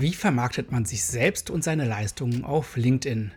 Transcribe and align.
Wie 0.00 0.14
vermarktet 0.14 0.72
man 0.72 0.86
sich 0.86 1.04
selbst 1.04 1.50
und 1.50 1.62
seine 1.62 1.84
Leistungen 1.84 2.42
auf 2.42 2.78
LinkedIn? 2.78 3.32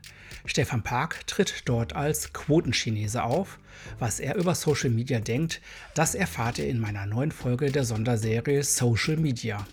Stefan 0.46 0.82
Park 0.82 1.28
tritt 1.28 1.64
dort 1.66 1.92
als 1.94 2.32
Quotenchinese 2.32 3.22
auf. 3.22 3.60
Was 4.00 4.22
er 4.22 4.36
über 4.36 4.56
Social 4.56 4.90
Media 4.90 5.20
denkt, 5.20 5.60
das 5.94 6.16
erfahrt 6.16 6.60
ihr 6.60 6.70
in 6.70 6.80
meiner 6.80 7.06
neuen 7.06 7.34
Folge 7.34 7.70
der 7.70 7.84
Sonderserie 7.84 8.64
Social 8.64 9.18
Media. 9.18 9.68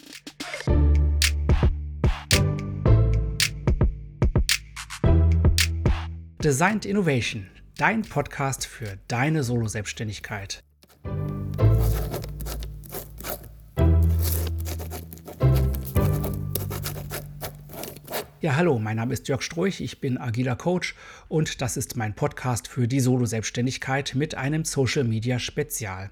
Designed 6.43 6.86
Innovation, 6.86 7.46
dein 7.77 8.03
Podcast 8.03 8.67
für 8.67 8.99
deine 9.07 9.45
Solo-Selbstständigkeit. 9.45 10.64
Ja, 18.43 18.57
hallo, 18.57 18.79
mein 18.79 18.96
Name 18.96 19.12
ist 19.12 19.29
Jörg 19.29 19.43
Stroich, 19.43 19.82
ich 19.82 20.00
bin 20.00 20.17
agiler 20.17 20.57
Coach 20.57 20.94
und 21.29 21.61
das 21.61 21.76
ist 21.76 21.98
mein 21.98 22.14
Podcast 22.14 22.68
für 22.68 22.89
die 22.89 23.00
Solo-Selbstständigkeit 23.00 24.14
mit 24.14 24.35
einem 24.35 24.64
Social-Media-Spezial. 24.64 26.08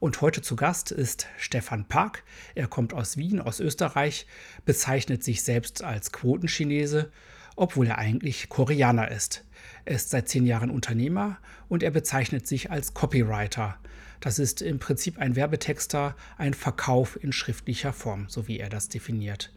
Und 0.00 0.22
heute 0.22 0.40
zu 0.40 0.56
Gast 0.56 0.92
ist 0.92 1.26
Stefan 1.36 1.84
Park. 1.84 2.24
Er 2.54 2.68
kommt 2.68 2.94
aus 2.94 3.18
Wien, 3.18 3.38
aus 3.38 3.60
Österreich, 3.60 4.26
bezeichnet 4.64 5.22
sich 5.22 5.42
selbst 5.42 5.84
als 5.84 6.10
Quotenchinese, 6.10 7.12
obwohl 7.54 7.88
er 7.88 7.98
eigentlich 7.98 8.48
Koreaner 8.48 9.10
ist. 9.10 9.44
Er 9.84 9.96
ist 9.96 10.08
seit 10.08 10.30
zehn 10.30 10.46
Jahren 10.46 10.70
Unternehmer 10.70 11.36
und 11.68 11.82
er 11.82 11.90
bezeichnet 11.90 12.46
sich 12.46 12.70
als 12.70 12.94
Copywriter. 12.94 13.76
Das 14.20 14.38
ist 14.38 14.62
im 14.62 14.78
Prinzip 14.78 15.18
ein 15.18 15.36
Werbetexter, 15.36 16.16
ein 16.38 16.54
Verkauf 16.54 17.22
in 17.22 17.30
schriftlicher 17.30 17.92
Form, 17.92 18.24
so 18.30 18.48
wie 18.48 18.58
er 18.58 18.70
das 18.70 18.88
definiert. 18.88 19.52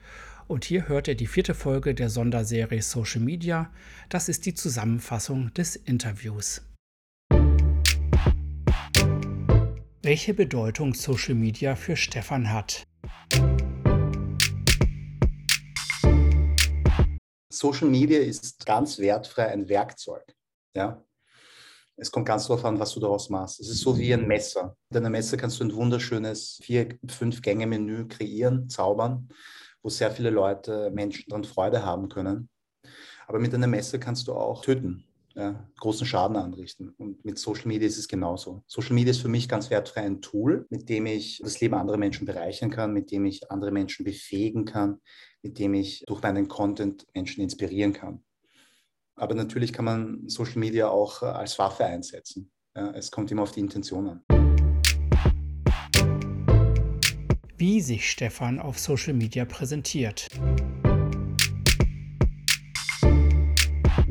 Und 0.51 0.65
hier 0.65 0.89
hört 0.89 1.07
ihr 1.07 1.15
die 1.15 1.27
vierte 1.27 1.53
Folge 1.53 1.95
der 1.95 2.09
Sonderserie 2.09 2.81
Social 2.81 3.21
Media. 3.21 3.71
Das 4.09 4.27
ist 4.27 4.45
die 4.45 4.53
Zusammenfassung 4.53 5.53
des 5.53 5.77
Interviews. 5.77 6.61
Welche 10.01 10.33
Bedeutung 10.33 10.93
Social 10.93 11.35
Media 11.35 11.77
für 11.77 11.95
Stefan 11.95 12.51
hat. 12.51 12.83
Social 17.49 17.87
Media 17.87 18.19
ist 18.19 18.65
ganz 18.65 18.99
wertfrei 18.99 19.47
ein 19.47 19.69
Werkzeug. 19.69 20.35
Ja? 20.75 21.01
Es 21.95 22.11
kommt 22.11 22.25
ganz 22.25 22.47
darauf 22.47 22.65
an, 22.65 22.77
was 22.77 22.93
du 22.93 22.99
daraus 22.99 23.29
machst. 23.29 23.61
Es 23.61 23.69
ist 23.69 23.79
so 23.79 23.97
wie 23.97 24.13
ein 24.13 24.27
Messer. 24.27 24.75
Mit 24.89 24.97
einem 24.97 25.13
Messer 25.13 25.37
kannst 25.37 25.61
du 25.61 25.63
ein 25.63 25.73
wunderschönes 25.73 26.59
vier-, 26.61 26.99
fünf-Gänge-Menü 27.07 28.09
kreieren, 28.09 28.67
zaubern 28.67 29.29
wo 29.83 29.89
sehr 29.89 30.11
viele 30.11 30.29
Leute, 30.29 30.91
Menschen 30.91 31.25
daran 31.29 31.43
Freude 31.43 31.85
haben 31.85 32.09
können. 32.09 32.49
Aber 33.27 33.39
mit 33.39 33.53
einem 33.53 33.71
Messer 33.71 33.97
kannst 33.97 34.27
du 34.27 34.33
auch 34.33 34.61
töten, 34.61 35.05
ja, 35.35 35.67
großen 35.79 36.05
Schaden 36.05 36.35
anrichten. 36.35 36.89
Und 36.97 37.23
mit 37.23 37.39
Social 37.39 37.67
Media 37.67 37.87
ist 37.87 37.97
es 37.97 38.07
genauso. 38.07 38.63
Social 38.67 38.93
Media 38.93 39.11
ist 39.11 39.21
für 39.21 39.29
mich 39.29 39.47
ganz 39.47 39.69
wertfrei 39.69 40.01
ein 40.01 40.21
Tool, 40.21 40.65
mit 40.69 40.89
dem 40.89 41.05
ich 41.05 41.39
das 41.43 41.59
Leben 41.61 41.75
anderer 41.75 41.97
Menschen 41.97 42.25
bereichern 42.25 42.69
kann, 42.69 42.93
mit 42.93 43.11
dem 43.11 43.25
ich 43.25 43.49
andere 43.51 43.71
Menschen 43.71 44.03
befähigen 44.03 44.65
kann, 44.65 44.99
mit 45.41 45.59
dem 45.59 45.73
ich 45.73 46.03
durch 46.07 46.21
meinen 46.21 46.47
Content 46.47 47.05
Menschen 47.13 47.41
inspirieren 47.41 47.93
kann. 47.93 48.23
Aber 49.15 49.35
natürlich 49.35 49.71
kann 49.71 49.85
man 49.85 50.27
Social 50.27 50.59
Media 50.59 50.89
auch 50.89 51.21
als 51.21 51.59
Waffe 51.59 51.85
einsetzen. 51.85 52.51
Ja, 52.75 52.91
es 52.91 53.11
kommt 53.11 53.31
immer 53.31 53.43
auf 53.43 53.51
die 53.51 53.59
Intention 53.59 54.07
an. 54.07 54.40
Wie 57.61 57.79
sich 57.79 58.09
Stefan 58.09 58.59
auf 58.59 58.79
Social 58.79 59.13
Media 59.13 59.45
präsentiert. 59.45 60.25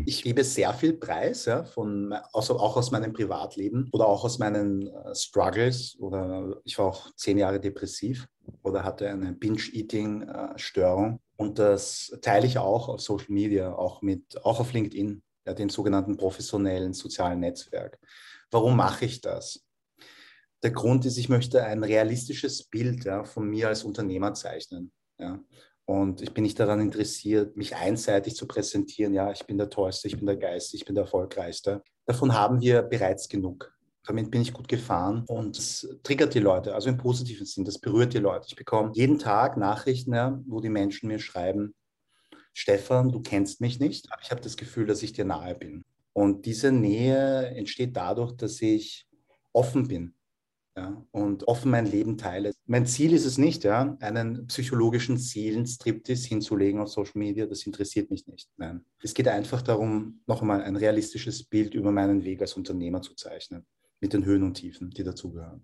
Ich 0.06 0.22
gebe 0.22 0.44
sehr 0.44 0.72
viel 0.72 0.92
Preis, 0.92 1.46
ja, 1.46 1.64
von, 1.64 2.12
also 2.32 2.60
auch 2.60 2.76
aus 2.76 2.92
meinem 2.92 3.12
Privatleben 3.12 3.88
oder 3.90 4.06
auch 4.06 4.22
aus 4.22 4.38
meinen 4.38 4.86
äh, 4.86 5.14
Struggles. 5.16 5.96
Oder 5.98 6.60
ich 6.62 6.78
war 6.78 6.86
auch 6.86 7.12
zehn 7.16 7.38
Jahre 7.38 7.58
depressiv 7.58 8.28
oder 8.62 8.84
hatte 8.84 9.08
eine 9.08 9.32
Binge-Eating-Störung. 9.32 11.18
Und 11.36 11.58
das 11.58 12.16
teile 12.22 12.46
ich 12.46 12.56
auch 12.56 12.88
auf 12.88 13.00
Social 13.00 13.32
Media, 13.32 13.74
auch, 13.74 14.00
mit, 14.00 14.44
auch 14.44 14.60
auf 14.60 14.72
LinkedIn, 14.72 15.24
ja, 15.44 15.54
dem 15.54 15.70
sogenannten 15.70 16.16
professionellen 16.16 16.92
sozialen 16.92 17.40
Netzwerk. 17.40 17.98
Warum 18.52 18.76
mache 18.76 19.06
ich 19.06 19.20
das? 19.20 19.64
Der 20.62 20.70
Grund 20.70 21.06
ist, 21.06 21.16
ich 21.16 21.28
möchte 21.28 21.64
ein 21.64 21.82
realistisches 21.82 22.64
Bild 22.64 23.04
ja, 23.04 23.24
von 23.24 23.48
mir 23.48 23.68
als 23.68 23.84
Unternehmer 23.84 24.34
zeichnen. 24.34 24.92
Ja. 25.18 25.42
Und 25.86 26.22
ich 26.22 26.32
bin 26.32 26.44
nicht 26.44 26.60
daran 26.60 26.80
interessiert, 26.80 27.56
mich 27.56 27.74
einseitig 27.74 28.36
zu 28.36 28.46
präsentieren. 28.46 29.12
Ja, 29.12 29.32
ich 29.32 29.44
bin 29.46 29.58
der 29.58 29.70
Tollste, 29.70 30.06
ich 30.06 30.16
bin 30.16 30.26
der 30.26 30.36
Geist, 30.36 30.72
ich 30.74 30.84
bin 30.84 30.94
der 30.94 31.04
Erfolgreichste. 31.04 31.82
Davon 32.06 32.32
haben 32.32 32.60
wir 32.60 32.82
bereits 32.82 33.28
genug. 33.28 33.76
Damit 34.04 34.30
bin 34.30 34.42
ich 34.42 34.52
gut 34.52 34.68
gefahren 34.68 35.24
und 35.26 35.58
es 35.58 35.88
triggert 36.02 36.34
die 36.34 36.40
Leute, 36.40 36.74
also 36.74 36.88
im 36.88 36.96
positiven 36.96 37.44
Sinn, 37.44 37.64
das 37.64 37.78
berührt 37.78 38.14
die 38.14 38.18
Leute. 38.18 38.46
Ich 38.48 38.56
bekomme 38.56 38.92
jeden 38.94 39.18
Tag 39.18 39.56
Nachrichten, 39.56 40.14
ja, 40.14 40.40
wo 40.46 40.60
die 40.60 40.70
Menschen 40.70 41.08
mir 41.08 41.18
schreiben, 41.18 41.74
Stefan, 42.52 43.10
du 43.10 43.20
kennst 43.20 43.60
mich 43.60 43.78
nicht, 43.78 44.12
aber 44.12 44.22
ich 44.22 44.30
habe 44.30 44.40
das 44.40 44.56
Gefühl, 44.56 44.86
dass 44.86 45.02
ich 45.02 45.12
dir 45.12 45.24
nahe 45.24 45.54
bin. 45.54 45.84
Und 46.12 46.46
diese 46.46 46.72
Nähe 46.72 47.48
entsteht 47.48 47.96
dadurch, 47.96 48.32
dass 48.32 48.60
ich 48.62 49.06
offen 49.52 49.88
bin 49.88 50.14
ja, 50.80 51.04
und 51.10 51.46
offen 51.46 51.70
mein 51.70 51.84
Leben 51.84 52.16
teile. 52.16 52.52
Mein 52.66 52.86
Ziel 52.86 53.12
ist 53.12 53.26
es 53.26 53.36
nicht, 53.36 53.64
ja, 53.64 53.98
einen 54.00 54.46
psychologischen 54.46 55.18
Seelenstriptease 55.18 56.28
hinzulegen 56.28 56.80
auf 56.80 56.88
Social 56.88 57.18
Media, 57.18 57.46
das 57.46 57.66
interessiert 57.66 58.10
mich 58.10 58.26
nicht. 58.26 58.48
Nein. 58.56 58.84
Es 59.02 59.12
geht 59.12 59.28
einfach 59.28 59.60
darum, 59.60 60.20
noch 60.26 60.40
einmal 60.40 60.62
ein 60.62 60.76
realistisches 60.76 61.44
Bild 61.44 61.74
über 61.74 61.92
meinen 61.92 62.24
Weg 62.24 62.40
als 62.40 62.54
Unternehmer 62.54 63.02
zu 63.02 63.14
zeichnen, 63.14 63.66
mit 64.00 64.14
den 64.14 64.24
Höhen 64.24 64.42
und 64.42 64.54
Tiefen, 64.54 64.90
die 64.90 65.04
dazugehören. 65.04 65.62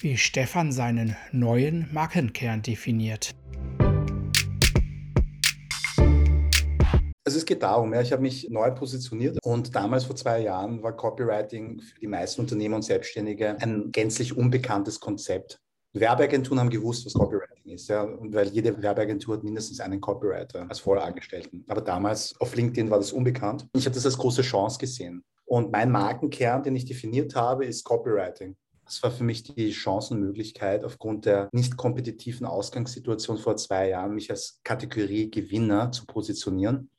Wie 0.00 0.16
Stefan 0.16 0.72
seinen 0.72 1.16
neuen 1.32 1.88
Markenkern 1.92 2.62
definiert. 2.62 3.34
Also 7.32 7.38
es 7.38 7.46
geht 7.46 7.62
darum, 7.62 7.94
ja, 7.94 8.02
ich 8.02 8.12
habe 8.12 8.20
mich 8.20 8.50
neu 8.50 8.70
positioniert 8.72 9.38
und 9.42 9.74
damals 9.74 10.04
vor 10.04 10.14
zwei 10.14 10.40
Jahren 10.40 10.82
war 10.82 10.94
Copywriting 10.94 11.80
für 11.80 11.98
die 11.98 12.06
meisten 12.06 12.42
Unternehmer 12.42 12.76
und 12.76 12.82
Selbstständige 12.82 13.56
ein 13.58 13.90
gänzlich 13.90 14.36
unbekanntes 14.36 15.00
Konzept. 15.00 15.58
Werbeagenturen 15.94 16.60
haben 16.60 16.68
gewusst, 16.68 17.06
was 17.06 17.14
Copywriting 17.14 17.72
ist, 17.72 17.88
ja, 17.88 18.06
weil 18.20 18.48
jede 18.48 18.82
Werbeagentur 18.82 19.36
hat 19.36 19.44
mindestens 19.44 19.80
einen 19.80 19.98
Copywriter 19.98 20.66
als 20.68 20.80
Vollangestellten. 20.80 21.64
Aber 21.68 21.80
damals 21.80 22.38
auf 22.38 22.54
LinkedIn 22.54 22.90
war 22.90 22.98
das 22.98 23.12
unbekannt. 23.12 23.66
Ich 23.74 23.86
habe 23.86 23.94
das 23.94 24.04
als 24.04 24.18
große 24.18 24.42
Chance 24.42 24.76
gesehen. 24.78 25.24
Und 25.46 25.72
mein 25.72 25.90
Markenkern, 25.90 26.62
den 26.62 26.76
ich 26.76 26.84
definiert 26.84 27.34
habe, 27.34 27.64
ist 27.64 27.82
Copywriting. 27.84 28.56
Das 28.84 29.02
war 29.02 29.10
für 29.10 29.24
mich 29.24 29.42
die 29.42 29.72
Chancenmöglichkeit, 29.72 30.84
aufgrund 30.84 31.24
der 31.24 31.48
nicht 31.52 31.78
kompetitiven 31.78 32.44
Ausgangssituation 32.44 33.38
vor 33.38 33.56
zwei 33.56 33.88
Jahren, 33.88 34.14
mich 34.14 34.30
als 34.30 34.60
Kategorie 34.64 35.30
Gewinner 35.30 35.92
zu 35.92 36.04
positionieren 36.04 36.90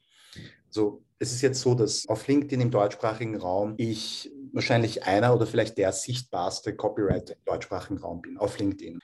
so, 0.73 1.03
es 1.19 1.31
ist 1.31 1.41
jetzt 1.41 1.61
so, 1.61 1.75
dass 1.75 2.07
auf 2.07 2.27
LinkedIn 2.27 2.61
im 2.61 2.71
deutschsprachigen 2.71 3.37
Raum 3.37 3.75
ich 3.77 4.31
wahrscheinlich 4.51 5.03
einer 5.05 5.33
oder 5.35 5.47
vielleicht 5.47 5.77
der 5.77 5.91
sichtbarste 5.91 6.75
Copywriter 6.75 7.33
im 7.33 7.45
deutschsprachigen 7.45 7.97
Raum 7.97 8.21
bin, 8.21 8.37
auf 8.37 8.57
LinkedIn. 8.59 8.99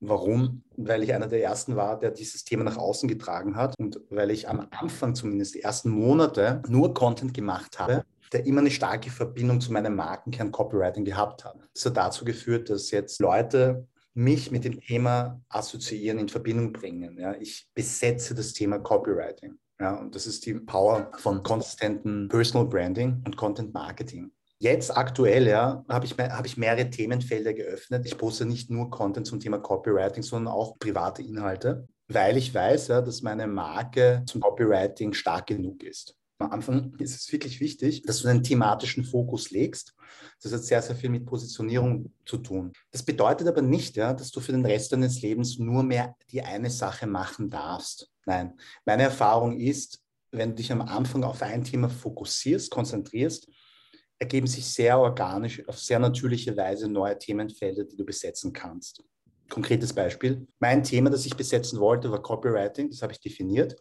Warum? 0.00 0.62
Weil 0.76 1.02
ich 1.02 1.12
einer 1.12 1.26
der 1.26 1.42
ersten 1.42 1.76
war, 1.76 1.98
der 1.98 2.10
dieses 2.10 2.44
Thema 2.44 2.64
nach 2.64 2.78
außen 2.78 3.08
getragen 3.08 3.54
hat 3.54 3.74
und 3.78 4.00
weil 4.08 4.30
ich 4.30 4.48
am 4.48 4.66
Anfang 4.70 5.14
zumindest 5.14 5.54
die 5.54 5.60
ersten 5.60 5.90
Monate 5.90 6.62
nur 6.68 6.94
Content 6.94 7.34
gemacht 7.34 7.78
habe, 7.78 8.04
der 8.32 8.46
immer 8.46 8.60
eine 8.60 8.70
starke 8.70 9.10
Verbindung 9.10 9.60
zu 9.60 9.72
meinem 9.72 9.96
Markenkern 9.96 10.52
Copywriting 10.52 11.04
gehabt 11.04 11.44
hat. 11.44 11.56
Das 11.74 11.84
hat 11.84 11.96
dazu 11.96 12.24
geführt, 12.24 12.70
dass 12.70 12.90
jetzt 12.90 13.20
Leute 13.20 13.86
mich 14.14 14.50
mit 14.50 14.64
dem 14.64 14.80
Thema 14.80 15.40
assoziieren, 15.48 16.18
in 16.18 16.28
Verbindung 16.28 16.72
bringen. 16.72 17.18
Ja, 17.18 17.34
ich 17.34 17.68
besetze 17.74 18.34
das 18.34 18.52
Thema 18.54 18.78
Copywriting. 18.78 19.58
Ja, 19.80 19.94
und 19.94 20.14
das 20.14 20.26
ist 20.26 20.44
die 20.44 20.54
Power 20.54 21.10
von 21.16 21.42
konsistenten 21.42 22.28
Personal 22.28 22.66
Branding 22.66 23.22
und 23.24 23.36
Content 23.36 23.72
Marketing. 23.72 24.30
Jetzt 24.58 24.94
aktuell 24.94 25.48
ja, 25.48 25.82
habe 25.88 26.04
ich, 26.04 26.18
hab 26.18 26.44
ich 26.44 26.58
mehrere 26.58 26.90
Themenfelder 26.90 27.54
geöffnet. 27.54 28.04
Ich 28.04 28.18
poste 28.18 28.44
nicht 28.44 28.68
nur 28.68 28.90
Content 28.90 29.26
zum 29.26 29.40
Thema 29.40 29.58
Copywriting, 29.58 30.22
sondern 30.22 30.52
auch 30.52 30.78
private 30.78 31.22
Inhalte, 31.22 31.88
weil 32.08 32.36
ich 32.36 32.54
weiß, 32.54 32.88
ja, 32.88 33.00
dass 33.00 33.22
meine 33.22 33.46
Marke 33.46 34.22
zum 34.26 34.42
Copywriting 34.42 35.14
stark 35.14 35.46
genug 35.46 35.82
ist. 35.82 36.19
Am 36.40 36.52
Anfang 36.52 36.94
ist 36.98 37.14
es 37.14 37.30
wirklich 37.30 37.60
wichtig, 37.60 38.00
dass 38.02 38.22
du 38.22 38.28
einen 38.28 38.42
thematischen 38.42 39.04
Fokus 39.04 39.50
legst. 39.50 39.94
Das 40.42 40.52
hat 40.54 40.64
sehr, 40.64 40.80
sehr 40.80 40.96
viel 40.96 41.10
mit 41.10 41.26
Positionierung 41.26 42.14
zu 42.24 42.38
tun. 42.38 42.72
Das 42.90 43.02
bedeutet 43.02 43.46
aber 43.46 43.60
nicht, 43.60 43.96
ja, 43.96 44.14
dass 44.14 44.30
du 44.30 44.40
für 44.40 44.52
den 44.52 44.64
Rest 44.64 44.92
deines 44.92 45.20
Lebens 45.20 45.58
nur 45.58 45.82
mehr 45.82 46.16
die 46.30 46.40
eine 46.40 46.70
Sache 46.70 47.06
machen 47.06 47.50
darfst. 47.50 48.10
Nein, 48.24 48.54
meine 48.86 49.02
Erfahrung 49.02 49.60
ist, 49.60 50.02
wenn 50.30 50.50
du 50.50 50.54
dich 50.56 50.72
am 50.72 50.80
Anfang 50.80 51.24
auf 51.24 51.42
ein 51.42 51.62
Thema 51.62 51.90
fokussierst, 51.90 52.70
konzentrierst, 52.70 53.46
ergeben 54.18 54.46
sich 54.46 54.64
sehr 54.64 54.98
organisch, 54.98 55.66
auf 55.68 55.78
sehr 55.78 55.98
natürliche 55.98 56.56
Weise 56.56 56.88
neue 56.88 57.18
Themenfelder, 57.18 57.84
die 57.84 57.96
du 57.96 58.04
besetzen 58.06 58.54
kannst. 58.54 59.04
Konkretes 59.50 59.92
Beispiel. 59.92 60.46
Mein 60.58 60.84
Thema, 60.84 61.10
das 61.10 61.26
ich 61.26 61.36
besetzen 61.36 61.80
wollte, 61.80 62.10
war 62.10 62.22
Copywriting. 62.22 62.88
Das 62.88 63.02
habe 63.02 63.12
ich 63.12 63.20
definiert. 63.20 63.76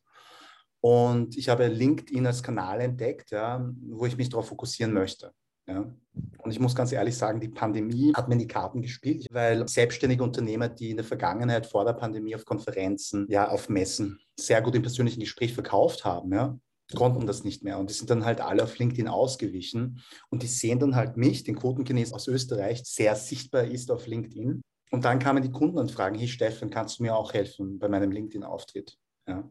Und 0.82 1.38
ich 1.38 1.50
habe 1.50 1.68
LinkedIn 1.68 2.26
als 2.26 2.42
Kanal 2.42 2.82
entdeckt, 2.82 3.32
ja, 3.32 3.70
wo 3.90 4.06
ich 4.06 4.18
mich 4.18 4.30
darauf 4.30 4.48
fokussieren 4.48 4.94
möchte. 4.94 5.34
Ja. 5.68 5.94
Und 6.40 6.52
ich 6.52 6.60
muss 6.60 6.76
ganz 6.76 6.92
ehrlich 6.92 7.16
sagen, 7.16 7.40
die 7.40 7.50
Pandemie 7.50 8.14
hat 8.16 8.28
mir 8.28 8.34
in 8.34 8.40
die 8.40 8.48
Karten 8.48 8.82
gespielt, 8.82 9.28
weil 9.30 9.68
selbstständige 9.68 10.24
Unternehmer, 10.24 10.68
die 10.68 10.90
in 10.92 10.98
der 10.98 11.06
Vergangenheit 11.06 11.66
vor 11.66 11.86
der 11.86 11.94
Pandemie 11.94 12.34
auf 12.34 12.46
Konferenzen, 12.46 13.28
ja, 13.30 13.50
auf 13.50 13.70
Messen 13.70 14.20
sehr 14.40 14.62
gut 14.62 14.76
im 14.76 14.82
persönlichen 14.82 15.20
Gespräch 15.20 15.54
verkauft 15.54 16.06
haben, 16.06 16.34
ja, 16.34 16.58
konnten 16.96 17.28
das 17.28 17.44
nicht 17.44 17.64
mehr. 17.64 17.78
Und 17.78 17.90
die 17.90 17.94
sind 17.94 18.10
dann 18.10 18.26
halt 18.26 18.42
alle 18.42 18.64
auf 18.64 18.78
LinkedIn 18.78 19.08
ausgewichen. 19.08 20.02
Und 20.30 20.44
die 20.44 20.48
sehen 20.48 20.80
dann 20.80 20.96
halt 20.96 21.18
mich, 21.18 21.44
den 21.44 21.56
Quotenkines 21.56 22.14
aus 22.14 22.28
Österreich, 22.28 22.82
sehr 22.86 23.16
sichtbar 23.16 23.66
ist 23.66 23.92
auf 23.92 24.08
LinkedIn. 24.08 24.62
Und 24.92 25.06
dann 25.06 25.20
kamen 25.20 25.44
die 25.44 25.52
Kunden 25.52 25.78
und 25.78 25.92
fragen, 25.92 26.18
hey 26.18 26.28
Steffen, 26.28 26.72
kannst 26.72 26.98
du 26.98 27.04
mir 27.04 27.16
auch 27.16 27.34
helfen 27.34 27.78
bei 27.78 27.90
meinem 27.90 28.12
LinkedIn-Auftritt? 28.12 28.98
Ja. 29.28 29.48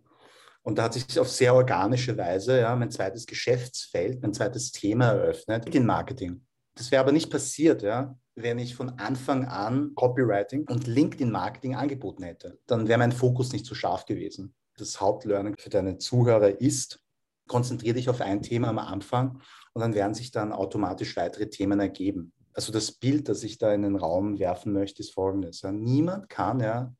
Und 0.68 0.76
da 0.76 0.82
hat 0.82 0.92
sich 0.92 1.18
auf 1.18 1.30
sehr 1.30 1.54
organische 1.54 2.18
Weise 2.18 2.60
ja, 2.60 2.76
mein 2.76 2.90
zweites 2.90 3.24
Geschäftsfeld, 3.24 4.20
mein 4.20 4.34
zweites 4.34 4.70
Thema 4.70 5.06
eröffnet, 5.12 5.64
LinkedIn 5.64 5.86
Marketing. 5.86 6.44
Das 6.74 6.90
wäre 6.90 7.00
aber 7.00 7.12
nicht 7.12 7.30
passiert, 7.30 7.80
ja, 7.80 8.18
wenn 8.34 8.58
ich 8.58 8.74
von 8.74 8.90
Anfang 8.98 9.46
an 9.46 9.94
Copywriting 9.94 10.68
und 10.68 10.86
LinkedIn 10.86 11.30
Marketing 11.30 11.74
angeboten 11.74 12.22
hätte. 12.22 12.58
Dann 12.66 12.86
wäre 12.86 12.98
mein 12.98 13.12
Fokus 13.12 13.50
nicht 13.50 13.64
so 13.64 13.74
scharf 13.74 14.04
gewesen. 14.04 14.54
Das 14.76 15.00
Hauptlearning 15.00 15.54
für 15.58 15.70
deine 15.70 15.96
Zuhörer 15.96 16.60
ist, 16.60 17.00
konzentriere 17.46 17.94
dich 17.94 18.10
auf 18.10 18.20
ein 18.20 18.42
Thema 18.42 18.68
am 18.68 18.78
Anfang 18.78 19.40
und 19.72 19.80
dann 19.80 19.94
werden 19.94 20.12
sich 20.12 20.32
dann 20.32 20.52
automatisch 20.52 21.16
weitere 21.16 21.48
Themen 21.48 21.80
ergeben. 21.80 22.34
Also 22.52 22.72
das 22.74 22.92
Bild, 22.92 23.30
das 23.30 23.42
ich 23.42 23.56
da 23.56 23.72
in 23.72 23.84
den 23.84 23.96
Raum 23.96 24.38
werfen 24.38 24.74
möchte, 24.74 25.00
ist 25.00 25.14
folgendes. 25.14 25.62
Ja. 25.62 25.72
Niemand 25.72 26.28
kann 26.28 26.60
ja 26.60 26.94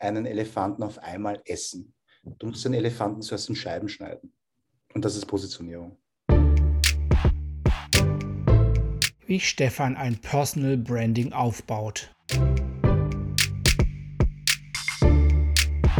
einen 0.00 0.26
Elefanten 0.26 0.82
auf 0.82 0.98
einmal 0.98 1.40
essen. 1.44 1.94
Du 2.38 2.46
musst 2.46 2.64
den 2.64 2.72
Elefanten 2.72 3.20
zuerst 3.20 3.50
in 3.50 3.54
Scheiben 3.54 3.86
schneiden. 3.86 4.32
Und 4.94 5.04
das 5.04 5.14
ist 5.14 5.26
Positionierung. 5.26 5.98
Wie 9.26 9.40
Stefan 9.40 9.96
ein 9.96 10.18
Personal 10.18 10.78
Branding 10.78 11.34
aufbaut. 11.34 12.14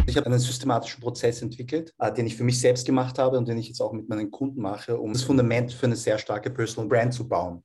Ich 0.07 0.17
habe 0.17 0.27
einen 0.27 0.39
systematischen 0.39 1.03
Prozess 1.03 1.43
entwickelt, 1.43 1.93
äh, 1.99 2.13
den 2.13 2.27
ich 2.27 2.37
für 2.37 2.45
mich 2.45 2.59
selbst 2.59 2.87
gemacht 2.87 3.19
habe 3.19 3.37
und 3.37 3.47
den 3.47 3.59
ich 3.59 3.69
jetzt 3.69 3.81
auch 3.81 3.93
mit 3.93 4.09
meinen 4.09 4.31
Kunden 4.31 4.63
mache, 4.63 4.99
um 4.99 5.13
das 5.13 5.23
Fundament 5.23 5.73
für 5.73 5.87
eine 5.87 5.97
sehr 5.97 6.19
starke 6.19 6.51
Personal 6.51 6.89
Brand 6.89 7.13
zu 7.13 7.29
bauen. 7.29 7.63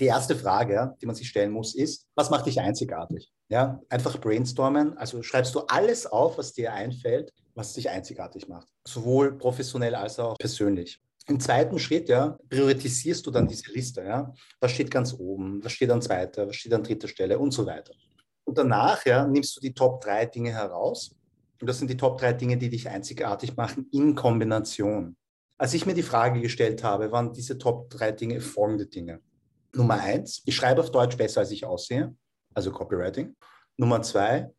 Die 0.00 0.06
erste 0.06 0.36
Frage, 0.36 0.94
die 1.00 1.06
man 1.06 1.14
sich 1.14 1.28
stellen 1.28 1.52
muss, 1.52 1.74
ist, 1.74 2.06
was 2.14 2.28
macht 2.28 2.44
dich 2.46 2.60
einzigartig? 2.60 3.32
Ja, 3.48 3.80
einfach 3.88 4.20
brainstormen. 4.20 4.96
Also 4.98 5.22
schreibst 5.22 5.54
du 5.54 5.60
alles 5.60 6.06
auf, 6.06 6.38
was 6.38 6.52
dir 6.52 6.72
einfällt, 6.72 7.32
was 7.54 7.74
dich 7.74 7.88
einzigartig 7.88 8.48
macht. 8.48 8.68
Sowohl 8.86 9.38
professionell 9.38 9.94
als 9.94 10.18
auch 10.18 10.36
persönlich. 10.38 11.00
Im 11.28 11.40
zweiten 11.40 11.78
Schritt, 11.78 12.08
ja, 12.08 12.38
priorisierst 12.48 13.26
du 13.26 13.30
dann 13.30 13.48
diese 13.48 13.72
Liste, 13.72 14.02
ja. 14.02 14.32
Was 14.60 14.72
steht 14.72 14.90
ganz 14.90 15.12
oben? 15.12 15.62
Was 15.64 15.72
steht 15.72 15.90
an 15.90 16.02
zweiter? 16.02 16.46
Was 16.48 16.56
steht 16.56 16.72
an 16.72 16.84
dritter 16.84 17.08
Stelle? 17.08 17.38
Und 17.38 17.50
so 17.52 17.66
weiter. 17.66 17.92
Und 18.44 18.58
danach, 18.58 19.04
ja, 19.04 19.26
nimmst 19.26 19.56
du 19.56 19.60
die 19.60 19.74
Top 19.74 20.00
drei 20.00 20.26
Dinge 20.26 20.52
heraus. 20.52 21.16
Und 21.60 21.68
das 21.68 21.78
sind 21.78 21.90
die 21.90 21.96
Top 21.96 22.18
drei 22.18 22.32
Dinge, 22.32 22.56
die 22.56 22.68
dich 22.68 22.88
einzigartig 22.88 23.56
machen 23.56 23.88
in 23.92 24.14
Kombination. 24.14 25.16
Als 25.58 25.74
ich 25.74 25.86
mir 25.86 25.94
die 25.94 26.02
Frage 26.02 26.40
gestellt 26.40 26.84
habe, 26.84 27.10
waren 27.10 27.32
diese 27.32 27.58
Top 27.58 27.90
drei 27.90 28.12
Dinge 28.12 28.40
folgende 28.40 28.86
Dinge. 28.86 29.20
Nummer 29.74 30.00
eins, 30.00 30.42
ich 30.44 30.54
schreibe 30.54 30.80
auf 30.80 30.90
Deutsch 30.90 31.16
besser, 31.16 31.40
als 31.40 31.50
ich 31.50 31.64
aussehe, 31.64 32.14
also 32.56 32.72
Copywriting. 32.72 33.36
Nummer 33.76 34.02
zwei, 34.02 34.50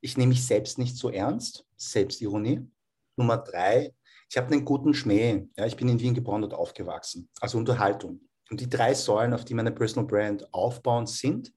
ich 0.00 0.16
nehme 0.16 0.30
mich 0.30 0.44
selbst 0.44 0.78
nicht 0.78 0.96
so 0.96 1.10
ernst, 1.10 1.64
Selbstironie. 1.76 2.68
Nummer 3.16 3.38
drei, 3.38 3.94
ich 4.28 4.36
habe 4.36 4.52
einen 4.52 4.64
guten 4.64 4.92
Schmäh. 4.92 5.46
Ja, 5.56 5.64
ich 5.64 5.76
bin 5.76 5.88
in 5.88 6.00
Wien 6.00 6.14
geboren 6.14 6.42
und 6.42 6.52
aufgewachsen, 6.52 7.28
also 7.40 7.58
Unterhaltung. 7.58 8.20
Und 8.50 8.60
die 8.60 8.68
drei 8.68 8.92
Säulen, 8.92 9.32
auf 9.32 9.44
die 9.44 9.54
meine 9.54 9.72
Personal 9.72 10.06
Brand 10.06 10.52
aufbauen, 10.52 11.06
sind 11.06 11.52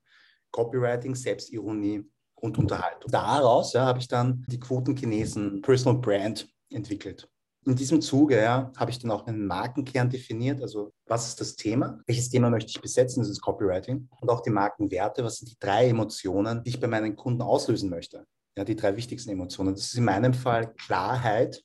Copywriting, 0.51 1.15
Selbstironie 1.15 2.05
und 2.35 2.57
Unterhaltung. 2.57 3.11
Daraus 3.11 3.73
ja, 3.73 3.85
habe 3.85 3.99
ich 3.99 4.07
dann 4.07 4.45
die 4.47 4.59
Quotenchinesen 4.59 5.61
Personal 5.61 5.99
Brand 5.99 6.47
entwickelt 6.69 7.27
in 7.67 7.75
diesem 7.75 8.01
Zuge 8.01 8.41
ja, 8.41 8.71
habe 8.77 8.91
ich 8.91 8.99
dann 8.99 9.11
auch 9.11 9.27
einen 9.27 9.45
Markenkern 9.45 10.09
definiert. 10.09 10.61
Also 10.61 10.93
was 11.05 11.27
ist 11.27 11.41
das 11.41 11.55
Thema? 11.57 11.99
Welches 12.07 12.29
Thema 12.29 12.49
möchte 12.49 12.69
ich 12.69 12.81
besetzen? 12.81 13.19
Das 13.19 13.29
ist 13.29 13.41
Copywriting. 13.41 14.07
Und 14.21 14.29
auch 14.29 14.41
die 14.41 14.49
Markenwerte. 14.49 15.23
Was 15.23 15.37
sind 15.37 15.51
die 15.51 15.57
drei 15.59 15.89
Emotionen, 15.89 16.63
die 16.63 16.69
ich 16.69 16.79
bei 16.79 16.87
meinen 16.87 17.17
Kunden 17.17 17.41
auslösen 17.41 17.89
möchte? 17.89 18.25
Ja, 18.57 18.63
die 18.63 18.77
drei 18.77 18.95
wichtigsten 18.95 19.31
Emotionen. 19.31 19.75
Das 19.75 19.83
ist 19.83 19.95
in 19.95 20.05
meinem 20.05 20.33
Fall 20.33 20.73
Klarheit, 20.75 21.61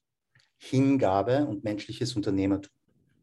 Hingabe 0.59 1.47
und 1.47 1.63
menschliches 1.63 2.17
Unternehmertum. 2.17 2.73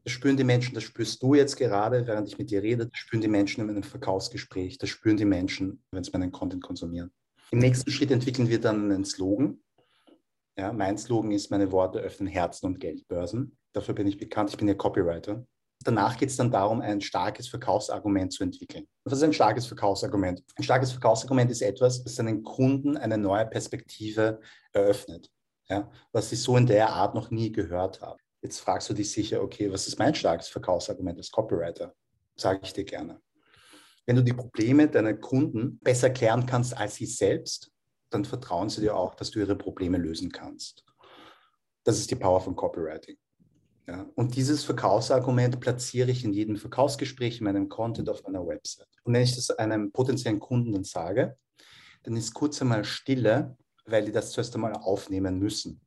Das 0.05 0.13
spüren 0.13 0.37
die 0.37 0.45
Menschen, 0.45 0.73
das 0.73 0.83
spürst 0.83 1.21
du 1.21 1.35
jetzt 1.35 1.57
gerade, 1.57 2.07
während 2.07 2.29
ich 2.29 2.37
mit 2.37 2.49
dir 2.49 2.63
rede. 2.63 2.87
Das 2.87 2.97
spüren 2.97 3.21
die 3.21 3.27
Menschen 3.27 3.61
in 3.61 3.69
einem 3.69 3.83
Verkaufsgespräch. 3.83 4.77
Das 4.77 4.89
spüren 4.89 5.17
die 5.17 5.25
Menschen, 5.25 5.83
wenn 5.91 6.03
sie 6.03 6.11
meinen 6.11 6.31
Content 6.31 6.63
konsumieren. 6.63 7.11
Im 7.51 7.59
nächsten 7.59 7.91
Schritt 7.91 8.11
entwickeln 8.11 8.47
wir 8.47 8.61
dann 8.61 8.89
einen 8.89 9.03
Slogan. 9.03 9.59
Ja, 10.59 10.73
mein 10.73 10.97
Slogan 10.97 11.31
ist, 11.31 11.51
meine 11.51 11.71
Worte 11.71 11.99
öffnen 11.99 12.27
Herzen 12.27 12.65
und 12.65 12.81
Geldbörsen. 12.81 13.57
Dafür 13.71 13.95
bin 13.95 14.07
ich 14.07 14.17
bekannt. 14.17 14.49
Ich 14.49 14.57
bin 14.57 14.67
ja 14.67 14.73
Copywriter. 14.73 15.47
Danach 15.85 16.17
geht 16.17 16.31
es 16.31 16.35
dann 16.35 16.51
darum, 16.51 16.81
ein 16.81 16.99
starkes 16.99 17.47
Verkaufsargument 17.47 18.33
zu 18.33 18.43
entwickeln. 18.43 18.85
Was 19.05 19.13
ist 19.13 19.23
ein 19.23 19.31
starkes 19.31 19.67
Verkaufsargument? 19.67 20.43
Ein 20.57 20.63
starkes 20.63 20.91
Verkaufsargument 20.91 21.49
ist 21.49 21.61
etwas, 21.61 22.03
das 22.03 22.15
seinen 22.15 22.43
Kunden 22.43 22.97
eine 22.97 23.17
neue 23.17 23.45
Perspektive 23.45 24.41
eröffnet, 24.73 25.31
ja, 25.69 25.89
was 26.11 26.29
sie 26.29 26.35
so 26.35 26.57
in 26.57 26.65
der 26.65 26.89
Art 26.89 27.15
noch 27.15 27.31
nie 27.31 27.53
gehört 27.53 28.01
haben. 28.01 28.19
Jetzt 28.41 28.59
fragst 28.59 28.89
du 28.89 28.93
dich 28.93 29.09
sicher, 29.13 29.41
okay, 29.41 29.71
was 29.71 29.87
ist 29.87 29.97
mein 29.97 30.13
starkes 30.13 30.49
Verkaufsargument 30.49 31.19
als 31.19 31.31
Copywriter? 31.31 31.95
Sage 32.35 32.59
ich 32.63 32.73
dir 32.73 32.83
gerne. 32.83 33.21
Wenn 34.05 34.17
du 34.17 34.23
die 34.23 34.33
Probleme 34.33 34.89
deiner 34.89 35.13
Kunden 35.13 35.79
besser 35.79 36.09
klären 36.09 36.45
kannst 36.45 36.75
als 36.75 36.95
sie 36.95 37.05
selbst, 37.05 37.71
dann 38.09 38.25
vertrauen 38.25 38.69
sie 38.69 38.81
dir 38.81 38.95
auch, 38.95 39.15
dass 39.15 39.31
du 39.31 39.39
ihre 39.39 39.55
Probleme 39.55 39.97
lösen 39.97 40.31
kannst. 40.31 40.83
Das 41.83 41.97
ist 41.97 42.11
die 42.11 42.15
Power 42.15 42.41
von 42.41 42.55
Copywriting. 42.55 43.17
Ja, 43.87 44.07
und 44.13 44.35
dieses 44.35 44.63
Verkaufsargument 44.63 45.59
platziere 45.59 46.11
ich 46.11 46.23
in 46.23 46.31
jedem 46.31 46.57
Verkaufsgespräch, 46.57 47.39
in 47.39 47.45
meinem 47.45 47.69
Content 47.69 48.07
auf 48.07 48.23
meiner 48.23 48.45
Website. 48.45 48.87
Und 49.03 49.13
wenn 49.13 49.23
ich 49.23 49.35
das 49.35 49.49
einem 49.49 49.91
potenziellen 49.91 50.39
Kunden 50.39 50.73
dann 50.73 50.83
sage, 50.83 51.37
dann 52.03 52.15
ist 52.15 52.33
kurz 52.33 52.61
einmal 52.61 52.83
Stille, 52.83 53.57
weil 53.85 54.05
die 54.05 54.11
das 54.11 54.31
zuerst 54.31 54.53
einmal 54.53 54.73
aufnehmen 54.73 55.39
müssen. 55.39 55.81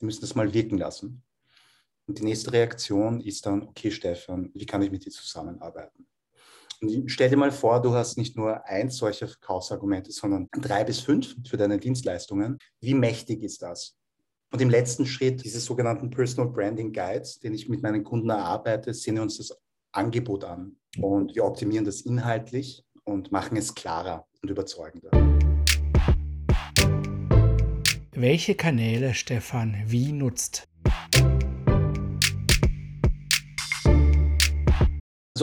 Die 0.00 0.04
müssen 0.04 0.20
das 0.20 0.36
mal 0.36 0.54
wirken 0.54 0.78
lassen. 0.78 1.24
Und 2.06 2.18
die 2.18 2.24
nächste 2.24 2.52
Reaktion 2.52 3.20
ist 3.20 3.44
dann, 3.46 3.62
okay, 3.62 3.90
Stefan, 3.90 4.50
wie 4.54 4.66
kann 4.66 4.82
ich 4.82 4.90
mit 4.90 5.04
dir 5.04 5.10
zusammenarbeiten? 5.10 6.06
Stell 7.06 7.30
dir 7.30 7.36
mal 7.36 7.52
vor, 7.52 7.80
du 7.80 7.94
hast 7.94 8.16
nicht 8.16 8.36
nur 8.36 8.66
eins 8.66 8.96
solcher 8.96 9.28
Verkaufsargumente, 9.28 10.12
sondern 10.12 10.48
drei 10.52 10.84
bis 10.84 11.00
fünf 11.00 11.36
für 11.48 11.56
deine 11.56 11.78
Dienstleistungen. 11.78 12.58
Wie 12.80 12.94
mächtig 12.94 13.42
ist 13.42 13.62
das? 13.62 13.96
Und 14.52 14.60
im 14.60 14.68
letzten 14.68 15.06
Schritt, 15.06 15.44
diese 15.44 15.60
sogenannten 15.60 16.10
Personal 16.10 16.52
Branding 16.52 16.92
Guides, 16.92 17.38
den 17.38 17.54
ich 17.54 17.68
mit 17.68 17.82
meinen 17.82 18.04
Kunden 18.04 18.30
erarbeite, 18.30 18.92
sehen 18.92 19.14
wir 19.14 19.22
uns 19.22 19.38
das 19.38 19.56
Angebot 19.92 20.44
an. 20.44 20.76
Und 20.98 21.34
wir 21.34 21.44
optimieren 21.44 21.84
das 21.84 22.02
inhaltlich 22.02 22.84
und 23.04 23.32
machen 23.32 23.56
es 23.56 23.74
klarer 23.74 24.26
und 24.42 24.50
überzeugender. 24.50 25.10
Welche 28.14 28.54
Kanäle 28.54 29.14
Stefan 29.14 29.82
wie 29.86 30.12
nutzt? 30.12 30.68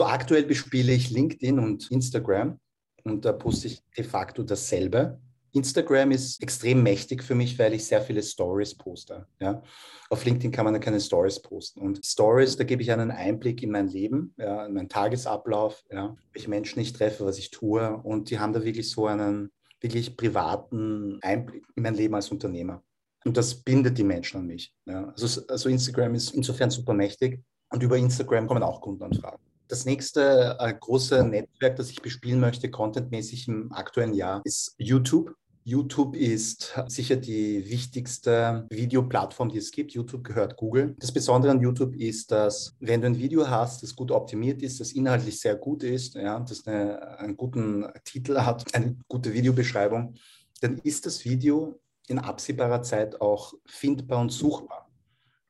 Also 0.00 0.12
aktuell 0.12 0.44
bespiele 0.44 0.94
ich 0.94 1.10
LinkedIn 1.10 1.58
und 1.58 1.90
Instagram 1.90 2.58
und 3.04 3.22
da 3.26 3.32
poste 3.32 3.66
ich 3.66 3.82
de 3.98 4.02
facto 4.02 4.42
dasselbe. 4.42 5.20
Instagram 5.52 6.12
ist 6.12 6.42
extrem 6.42 6.82
mächtig 6.82 7.22
für 7.22 7.34
mich, 7.34 7.58
weil 7.58 7.74
ich 7.74 7.84
sehr 7.84 8.00
viele 8.00 8.22
Stories 8.22 8.74
poste. 8.74 9.26
Ja. 9.40 9.62
Auf 10.08 10.24
LinkedIn 10.24 10.52
kann 10.52 10.64
man 10.64 10.80
keine 10.80 11.00
Stories 11.00 11.42
posten. 11.42 11.82
Und 11.82 12.00
Stories, 12.02 12.56
da 12.56 12.64
gebe 12.64 12.80
ich 12.80 12.90
einen 12.90 13.10
Einblick 13.10 13.62
in 13.62 13.72
mein 13.72 13.88
Leben, 13.88 14.32
ja, 14.38 14.64
in 14.64 14.72
meinen 14.72 14.88
Tagesablauf, 14.88 15.84
ja, 15.90 16.16
welche 16.32 16.48
Menschen 16.48 16.80
ich 16.80 16.94
treffe, 16.94 17.26
was 17.26 17.36
ich 17.36 17.50
tue. 17.50 17.94
Und 18.02 18.30
die 18.30 18.38
haben 18.38 18.54
da 18.54 18.64
wirklich 18.64 18.90
so 18.90 19.04
einen 19.04 19.50
wirklich 19.82 20.16
privaten 20.16 21.18
Einblick 21.20 21.66
in 21.76 21.82
mein 21.82 21.94
Leben 21.94 22.14
als 22.14 22.30
Unternehmer. 22.30 22.82
Und 23.26 23.36
das 23.36 23.54
bindet 23.54 23.98
die 23.98 24.04
Menschen 24.04 24.40
an 24.40 24.46
mich. 24.46 24.74
Ja. 24.86 25.10
Also, 25.10 25.42
also 25.46 25.68
Instagram 25.68 26.14
ist 26.14 26.30
insofern 26.30 26.70
super 26.70 26.94
mächtig. 26.94 27.42
Und 27.68 27.82
über 27.82 27.98
Instagram 27.98 28.46
kommen 28.46 28.62
auch 28.62 28.80
Kundenanfragen. 28.80 29.49
Das 29.70 29.84
nächste 29.84 30.56
äh, 30.58 30.74
große 30.74 31.22
Netzwerk, 31.22 31.76
das 31.76 31.90
ich 31.90 32.02
bespielen 32.02 32.40
möchte, 32.40 32.72
contentmäßig 32.72 33.46
im 33.46 33.72
aktuellen 33.72 34.14
Jahr, 34.14 34.42
ist 34.44 34.74
YouTube. 34.78 35.32
YouTube 35.62 36.16
ist 36.16 36.74
sicher 36.88 37.14
die 37.14 37.70
wichtigste 37.70 38.66
Videoplattform, 38.68 39.48
die 39.50 39.58
es 39.58 39.70
gibt. 39.70 39.92
YouTube 39.92 40.24
gehört 40.24 40.56
Google. 40.56 40.96
Das 40.98 41.12
Besondere 41.12 41.52
an 41.52 41.60
YouTube 41.60 41.94
ist, 41.94 42.32
dass 42.32 42.74
wenn 42.80 43.00
du 43.00 43.06
ein 43.06 43.18
Video 43.18 43.48
hast, 43.48 43.84
das 43.84 43.94
gut 43.94 44.10
optimiert 44.10 44.60
ist, 44.60 44.80
das 44.80 44.90
inhaltlich 44.90 45.38
sehr 45.38 45.54
gut 45.54 45.84
ist, 45.84 46.16
ja, 46.16 46.40
das 46.40 46.66
eine, 46.66 47.20
einen 47.20 47.36
guten 47.36 47.86
Titel 48.02 48.38
hat, 48.38 48.64
eine 48.74 48.96
gute 49.06 49.32
Videobeschreibung, 49.32 50.14
dann 50.62 50.78
ist 50.78 51.06
das 51.06 51.24
Video 51.24 51.80
in 52.08 52.18
absehbarer 52.18 52.82
Zeit 52.82 53.20
auch 53.20 53.54
findbar 53.66 54.18
und 54.18 54.30
suchbar. 54.30 54.90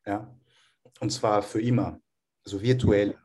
Ja? 0.05 0.37
Und 1.01 1.11
zwar 1.11 1.43
für 1.43 1.63
immer, 1.63 1.99
also 2.45 2.61
virtuell, 2.61 3.17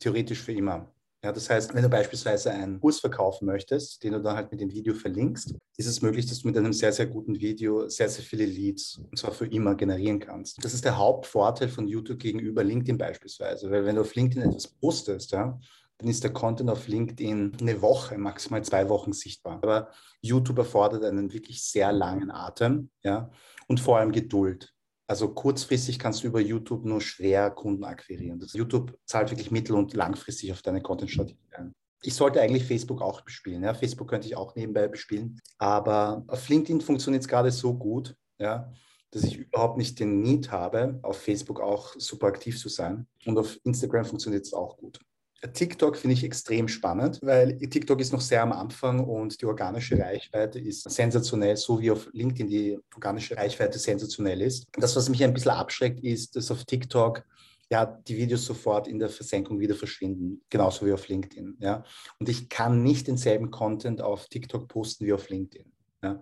theoretisch 0.00 0.40
für 0.40 0.52
immer. 0.52 0.92
Ja, 1.22 1.32
das 1.32 1.50
heißt, 1.50 1.74
wenn 1.74 1.82
du 1.82 1.88
beispielsweise 1.90 2.50
einen 2.50 2.80
Kurs 2.80 2.98
verkaufen 2.98 3.44
möchtest, 3.44 4.02
den 4.02 4.14
du 4.14 4.22
dann 4.22 4.36
halt 4.36 4.50
mit 4.50 4.60
dem 4.62 4.72
Video 4.72 4.94
verlinkst, 4.94 5.54
ist 5.76 5.86
es 5.86 6.00
möglich, 6.00 6.24
dass 6.24 6.40
du 6.40 6.48
mit 6.48 6.56
einem 6.56 6.72
sehr, 6.72 6.94
sehr 6.94 7.06
guten 7.06 7.38
Video 7.38 7.88
sehr, 7.90 8.08
sehr 8.08 8.24
viele 8.24 8.46
Leads, 8.46 9.02
und 9.10 9.18
zwar 9.18 9.32
für 9.32 9.46
immer, 9.46 9.74
generieren 9.74 10.18
kannst. 10.18 10.64
Das 10.64 10.72
ist 10.72 10.84
der 10.86 10.96
Hauptvorteil 10.96 11.68
von 11.68 11.86
YouTube 11.86 12.18
gegenüber 12.18 12.64
LinkedIn 12.64 12.96
beispielsweise, 12.96 13.70
weil 13.70 13.84
wenn 13.84 13.96
du 13.96 14.00
auf 14.00 14.14
LinkedIn 14.14 14.48
etwas 14.48 14.68
postest, 14.68 15.32
ja, 15.32 15.58
dann 15.98 16.08
ist 16.08 16.24
der 16.24 16.32
Content 16.32 16.70
auf 16.70 16.88
LinkedIn 16.88 17.58
eine 17.60 17.82
Woche, 17.82 18.16
maximal 18.16 18.64
zwei 18.64 18.88
Wochen 18.88 19.12
sichtbar. 19.12 19.56
Aber 19.62 19.90
YouTube 20.22 20.56
erfordert 20.56 21.04
einen 21.04 21.30
wirklich 21.34 21.62
sehr 21.62 21.92
langen 21.92 22.30
Atem 22.30 22.88
ja, 23.02 23.30
und 23.68 23.78
vor 23.78 23.98
allem 23.98 24.10
Geduld. 24.10 24.72
Also 25.10 25.26
kurzfristig 25.34 25.98
kannst 25.98 26.22
du 26.22 26.28
über 26.28 26.38
YouTube 26.38 26.84
nur 26.84 27.00
schwer 27.00 27.50
Kunden 27.50 27.82
akquirieren. 27.82 28.38
Das 28.38 28.52
YouTube 28.52 28.96
zahlt 29.06 29.32
wirklich 29.32 29.50
mittel- 29.50 29.74
und 29.74 29.92
langfristig 29.92 30.52
auf 30.52 30.62
deine 30.62 30.80
Content-Strategie 30.80 31.48
ein. 31.50 31.74
Ich 32.00 32.14
sollte 32.14 32.40
eigentlich 32.40 32.64
Facebook 32.64 33.02
auch 33.02 33.22
bespielen. 33.22 33.64
Ja? 33.64 33.74
Facebook 33.74 34.06
könnte 34.06 34.28
ich 34.28 34.36
auch 34.36 34.54
nebenbei 34.54 34.86
bespielen. 34.86 35.40
Aber 35.58 36.22
auf 36.28 36.48
LinkedIn 36.48 36.80
funktioniert 36.80 37.24
es 37.24 37.28
gerade 37.28 37.50
so 37.50 37.76
gut, 37.76 38.14
ja, 38.38 38.72
dass 39.10 39.24
ich 39.24 39.36
überhaupt 39.38 39.78
nicht 39.78 39.98
den 39.98 40.22
Need 40.22 40.52
habe, 40.52 41.00
auf 41.02 41.20
Facebook 41.20 41.60
auch 41.60 41.92
super 41.98 42.28
aktiv 42.28 42.56
zu 42.56 42.68
sein. 42.68 43.08
Und 43.26 43.36
auf 43.36 43.58
Instagram 43.64 44.04
funktioniert 44.04 44.46
es 44.46 44.52
auch 44.52 44.76
gut. 44.76 45.00
TikTok 45.40 45.96
finde 45.96 46.14
ich 46.14 46.24
extrem 46.24 46.68
spannend, 46.68 47.18
weil 47.22 47.56
TikTok 47.56 48.00
ist 48.00 48.12
noch 48.12 48.20
sehr 48.20 48.42
am 48.42 48.52
Anfang 48.52 49.00
und 49.00 49.40
die 49.40 49.46
organische 49.46 49.98
Reichweite 49.98 50.58
ist 50.58 50.88
sensationell, 50.90 51.56
so 51.56 51.80
wie 51.80 51.90
auf 51.90 52.10
LinkedIn 52.12 52.48
die 52.48 52.78
organische 52.94 53.36
Reichweite 53.36 53.78
sensationell 53.78 54.42
ist. 54.42 54.66
Das, 54.72 54.96
was 54.96 55.08
mich 55.08 55.24
ein 55.24 55.32
bisschen 55.32 55.52
abschreckt, 55.52 56.00
ist, 56.04 56.36
dass 56.36 56.50
auf 56.50 56.64
TikTok 56.64 57.24
ja, 57.70 57.86
die 57.86 58.16
Videos 58.16 58.44
sofort 58.44 58.88
in 58.88 58.98
der 58.98 59.08
Versenkung 59.08 59.60
wieder 59.60 59.76
verschwinden, 59.76 60.42
genauso 60.50 60.84
wie 60.84 60.92
auf 60.92 61.08
LinkedIn. 61.08 61.56
Ja. 61.60 61.84
Und 62.18 62.28
ich 62.28 62.48
kann 62.48 62.82
nicht 62.82 63.06
denselben 63.06 63.50
Content 63.50 64.02
auf 64.02 64.28
TikTok 64.28 64.68
posten 64.68 65.06
wie 65.06 65.12
auf 65.12 65.28
LinkedIn. 65.30 65.72
Ja. 66.02 66.20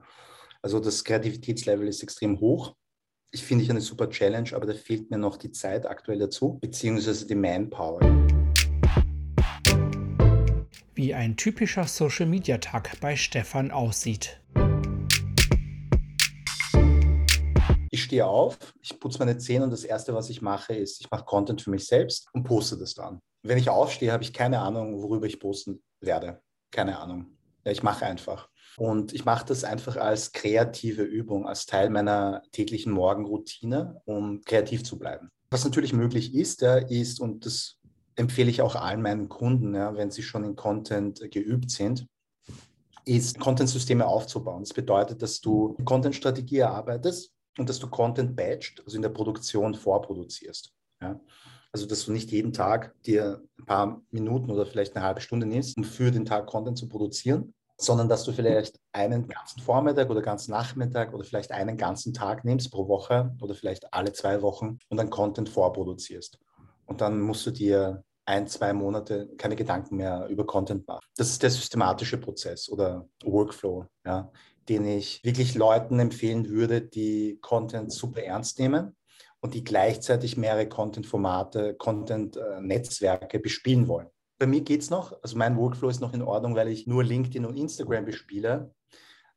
Also 0.61 0.79
das 0.79 1.03
Kreativitätslevel 1.05 1.89
ist 1.89 2.03
extrem 2.03 2.39
hoch. 2.39 2.75
Ich 3.31 3.45
finde 3.45 3.65
ich 3.65 3.71
eine 3.71 3.81
super 3.81 4.11
Challenge, 4.11 4.51
aber 4.55 4.67
da 4.67 4.75
fehlt 4.75 5.11
mir 5.11 5.19
noch 5.19 5.39
die 5.39 5.51
Zeit 5.51 5.87
aktuell 5.87 6.19
dazu, 6.19 6.59
beziehungsweise 6.61 7.27
die 7.27 7.35
Manpower 7.35 8.01
wie 10.99 11.15
ein 11.15 11.37
typischer 11.37 11.85
Social-Media-Tag 11.85 12.99
bei 13.01 13.15
Stefan 13.15 13.71
aussieht. 13.71 14.41
Ich 17.89 18.03
stehe 18.03 18.27
auf, 18.27 18.59
ich 18.83 18.99
putze 18.99 19.21
meine 19.21 19.39
Zähne 19.39 19.63
und 19.63 19.71
das 19.71 19.85
Erste, 19.85 20.13
was 20.13 20.29
ich 20.29 20.43
mache, 20.43 20.75
ist, 20.75 21.01
ich 21.01 21.09
mache 21.09 21.25
Content 21.25 21.63
für 21.63 21.71
mich 21.71 21.87
selbst 21.87 22.27
und 22.33 22.43
poste 22.43 22.77
das 22.77 22.95
dann. 22.95 23.21
Wenn 23.45 23.59
ich 23.59 23.71
aufstehe, 23.71 24.11
habe 24.11 24.25
ich 24.25 24.33
keine 24.33 24.59
Ahnung, 24.59 25.01
worüber 25.01 25.27
ich 25.27 25.39
posten 25.39 25.81
werde. 26.01 26.43
Keine 26.73 26.99
Ahnung. 26.99 27.27
Ja, 27.65 27.71
ich 27.71 27.85
mache 27.85 28.05
einfach. 28.05 28.49
Und 28.77 29.13
ich 29.13 29.25
mache 29.25 29.47
das 29.47 29.63
einfach 29.63 29.97
als 29.97 30.33
kreative 30.33 31.05
Übung, 31.05 31.47
als 31.47 31.67
Teil 31.67 31.91
meiner 31.91 32.43
täglichen 32.51 32.93
Morgenroutine, 32.93 34.03
um 34.05 34.43
kreativ 34.43 34.83
zu 34.83 34.99
bleiben. 34.99 35.31
Was 35.51 35.65
natürlich 35.65 35.93
möglich 35.93 36.35
ist, 36.35 36.63
ist, 36.63 37.21
und 37.21 37.47
das 37.47 37.78
empfehle 38.19 38.51
ich 38.51 38.63
auch 38.63 38.75
allen 38.75 39.03
meinen 39.03 39.29
Kunden, 39.29 39.75
ja, 39.75 39.97
wenn 39.97 40.11
sie 40.11 40.23
schon 40.23 40.45
in 40.45 40.57
Content 40.57 41.31
geübt 41.31 41.71
sind, 41.71 42.07
ist 43.05 43.39
Content-Systeme 43.39 44.07
aufzubauen. 44.07 44.63
Das 44.63 44.75
bedeutet, 44.75 45.23
dass 45.23 45.41
du 45.41 45.77
Content-Strategie 45.85 46.59
erarbeitest 46.59 47.33
und 47.59 47.69
dass 47.69 47.79
du 47.79 47.89
Content 47.89 48.37
batcht, 48.37 48.83
also 48.85 48.97
in 48.97 49.03
der 49.03 49.09
Produktion 49.09 49.75
vorproduzierst. 49.75 50.73
Ja. 51.01 51.21
Also, 51.73 51.87
dass 51.87 52.07
du 52.07 52.13
nicht 52.13 52.31
jeden 52.31 52.53
Tag 52.53 52.95
dir 53.03 53.43
ein 53.59 53.67
paar 53.67 54.03
Minuten 54.11 54.51
oder 54.51 54.67
vielleicht 54.67 54.97
eine 54.97 55.05
halbe 55.05 55.21
Stunde 55.21 55.47
nimmst, 55.47 55.77
um 55.77 55.85
für 55.85 56.11
den 56.11 56.25
Tag 56.25 56.47
Content 56.47 56.79
zu 56.79 56.89
produzieren, 56.89 57.55
sondern 57.77 58.09
dass 58.09 58.25
du 58.25 58.33
vielleicht 58.33 58.81
einen 58.93 59.29
ganzen 59.29 59.61
Vormittag 59.61 60.11
oder 60.11 60.23
ganzen 60.23 60.51
Nachmittag 60.51 61.15
oder 61.15 61.25
vielleicht 61.25 61.53
einen 61.53 61.77
ganzen 61.77 62.13
Tag 62.13 62.45
nimmst 62.45 62.73
pro 62.73 62.89
Woche 62.89 63.35
oder 63.41 63.55
vielleicht 63.55 63.93
alle 63.93 64.13
zwei 64.13 64.43
Wochen 64.43 64.79
und 64.89 64.97
dann 64.97 65.11
Content 65.11 65.49
vorproduzierst. 65.49 66.39
Und 66.87 67.01
dann 67.01 67.21
musst 67.21 67.47
du 67.47 67.51
dir 67.51 68.03
ein, 68.29 68.47
zwei 68.47 68.75
Monate 68.75 69.31
keine 69.39 69.57
Gedanken 69.57 69.97
mehr 69.97 70.27
über 70.29 70.45
Content 70.45 70.87
machen. 70.87 71.01
Das 71.17 71.31
ist 71.31 71.43
der 71.43 71.51
systematische 71.51 72.19
Prozess 72.19 72.69
oder 72.69 73.09
Workflow, 73.25 73.87
ja, 74.05 74.31
den 74.69 74.85
ich 74.85 75.25
wirklich 75.25 75.55
Leuten 75.55 75.99
empfehlen 75.99 76.51
würde, 76.51 76.83
die 76.83 77.39
Content 77.41 77.91
super 77.91 78.23
ernst 78.23 78.59
nehmen 78.59 78.95
und 79.41 79.55
die 79.55 79.65
gleichzeitig 79.65 80.37
mehrere 80.37 80.69
Content-Formate, 80.69 81.75
Content-Netzwerke 81.77 83.39
bespielen 83.39 83.89
wollen. 83.89 84.09
Bei 84.39 84.47
mir 84.47 84.61
geht 84.61 84.83
es 84.83 84.91
noch, 84.91 85.19
also 85.23 85.39
mein 85.39 85.57
Workflow 85.57 85.89
ist 85.89 86.01
noch 86.01 86.13
in 86.13 86.23
Ordnung, 86.23 86.55
weil 86.55 86.69
ich 86.69 86.87
nur 86.87 87.03
LinkedIn 87.03 87.47
und 87.47 87.57
Instagram 87.57 88.05
bespiele. 88.05 88.75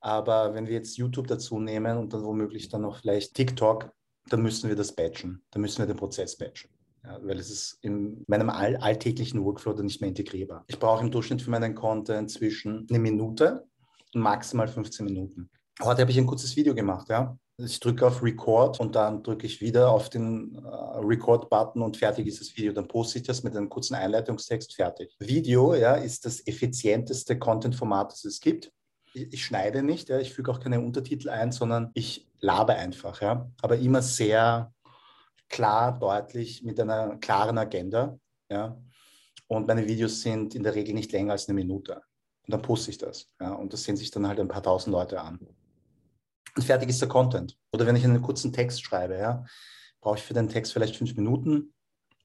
Aber 0.01 0.53
wenn 0.53 0.67
wir 0.67 0.73
jetzt 0.73 0.97
YouTube 0.97 1.27
dazu 1.27 1.59
nehmen 1.59 1.97
und 1.97 2.11
dann 2.11 2.25
womöglich 2.25 2.67
dann 2.67 2.81
noch 2.81 2.97
vielleicht 2.97 3.35
TikTok, 3.35 3.89
dann 4.29 4.41
müssen 4.41 4.67
wir 4.67 4.75
das 4.75 4.93
batchen. 4.93 5.45
Dann 5.51 5.61
müssen 5.61 5.79
wir 5.79 5.85
den 5.85 5.97
Prozess 5.97 6.37
batchen. 6.37 6.71
Ja, 7.03 7.19
weil 7.23 7.39
es 7.39 7.49
ist 7.49 7.79
in 7.81 8.23
meinem 8.27 8.49
all 8.49 8.75
alltäglichen 8.77 9.43
Workflow 9.43 9.73
dann 9.73 9.87
nicht 9.87 10.01
mehr 10.01 10.09
integrierbar. 10.09 10.63
Ich 10.67 10.77
brauche 10.77 11.03
im 11.03 11.11
Durchschnitt 11.11 11.41
für 11.41 11.49
meinen 11.49 11.73
Content 11.73 12.29
zwischen 12.29 12.85
eine 12.89 12.99
Minute 12.99 13.65
und 14.13 14.21
maximal 14.21 14.67
15 14.67 15.05
Minuten. 15.05 15.49
Heute 15.81 16.01
habe 16.01 16.11
ich 16.11 16.17
ein 16.17 16.27
kurzes 16.27 16.55
Video 16.55 16.75
gemacht, 16.75 17.09
ja. 17.09 17.37
Ich 17.57 17.79
drücke 17.79 18.07
auf 18.07 18.23
Record 18.23 18.79
und 18.79 18.95
dann 18.95 19.23
drücke 19.23 19.45
ich 19.45 19.61
wieder 19.61 19.91
auf 19.91 20.09
den 20.09 20.55
äh, 20.55 20.67
Record-Button 20.67 21.81
und 21.81 21.97
fertig 21.97 22.27
ist 22.27 22.39
das 22.41 22.55
Video. 22.55 22.73
Dann 22.73 22.87
poste 22.87 23.19
ich 23.19 23.23
das 23.23 23.43
mit 23.43 23.55
einem 23.55 23.69
kurzen 23.69 23.95
Einleitungstext 23.95 24.75
fertig. 24.75 25.15
Video 25.19 25.75
ja, 25.75 25.95
ist 25.95 26.25
das 26.25 26.45
effizienteste 26.47 27.37
Content-Format, 27.37 28.11
das 28.13 28.25
es 28.25 28.39
gibt. 28.39 28.71
Ich, 29.13 29.33
ich 29.33 29.45
schneide 29.45 29.83
nicht, 29.83 30.09
ja, 30.09 30.19
ich 30.19 30.33
füge 30.33 30.51
auch 30.51 30.59
keine 30.59 30.79
Untertitel 30.79 31.29
ein, 31.29 31.51
sondern 31.51 31.91
ich 31.93 32.27
labe 32.39 32.73
einfach, 32.73 33.21
ja. 33.21 33.49
Aber 33.61 33.77
immer 33.77 34.01
sehr 34.01 34.73
klar, 35.51 35.99
deutlich, 35.99 36.63
mit 36.63 36.79
einer 36.79 37.17
klaren 37.17 37.57
Agenda. 37.57 38.17
Ja? 38.49 38.81
Und 39.47 39.67
meine 39.67 39.87
Videos 39.87 40.21
sind 40.21 40.55
in 40.55 40.63
der 40.63 40.73
Regel 40.73 40.95
nicht 40.95 41.11
länger 41.11 41.33
als 41.33 41.47
eine 41.47 41.55
Minute. 41.55 42.01
Und 42.47 42.53
dann 42.53 42.61
poste 42.61 42.89
ich 42.89 42.97
das. 42.97 43.27
Ja? 43.39 43.53
Und 43.53 43.73
das 43.73 43.83
sehen 43.83 43.97
sich 43.97 44.09
dann 44.09 44.27
halt 44.27 44.39
ein 44.39 44.47
paar 44.47 44.63
tausend 44.63 44.93
Leute 44.93 45.21
an. 45.21 45.39
Und 46.55 46.63
fertig 46.63 46.89
ist 46.89 47.01
der 47.01 47.09
Content. 47.09 47.57
Oder 47.71 47.85
wenn 47.85 47.95
ich 47.95 48.03
einen 48.03 48.21
kurzen 48.21 48.51
Text 48.51 48.83
schreibe, 48.83 49.17
ja, 49.17 49.45
brauche 50.01 50.17
ich 50.17 50.23
für 50.23 50.33
den 50.33 50.49
Text 50.49 50.73
vielleicht 50.73 50.95
fünf 50.95 51.15
Minuten 51.15 51.73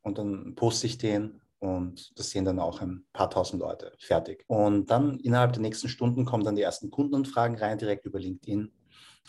und 0.02 0.18
dann 0.18 0.54
poste 0.54 0.86
ich 0.86 0.98
den 0.98 1.40
und 1.58 2.18
das 2.18 2.30
sehen 2.30 2.44
dann 2.44 2.58
auch 2.58 2.80
ein 2.80 3.06
paar 3.12 3.30
tausend 3.30 3.60
Leute. 3.60 3.92
Fertig. 3.98 4.44
Und 4.48 4.90
dann 4.90 5.18
innerhalb 5.20 5.52
der 5.52 5.62
nächsten 5.62 5.88
Stunden 5.88 6.24
kommen 6.24 6.44
dann 6.44 6.56
die 6.56 6.62
ersten 6.62 6.90
Kundenanfragen 6.90 7.56
rein, 7.56 7.78
direkt 7.78 8.04
über 8.04 8.18
LinkedIn. 8.18 8.72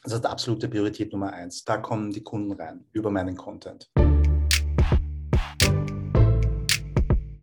Das 0.03 0.13
ist 0.13 0.25
absolute 0.25 0.69
Priorität 0.69 1.11
Nummer 1.11 1.33
eins. 1.33 1.65
Da 1.65 1.77
kommen 1.77 2.11
die 2.11 2.23
Kunden 2.23 2.53
rein 2.53 2.85
über 2.93 3.11
meinen 3.11 3.35
Content. 3.35 3.89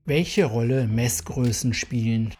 Welche 0.07 0.45
Rolle 0.45 0.87
Messgrößen 0.87 1.75
spielen? 1.75 2.35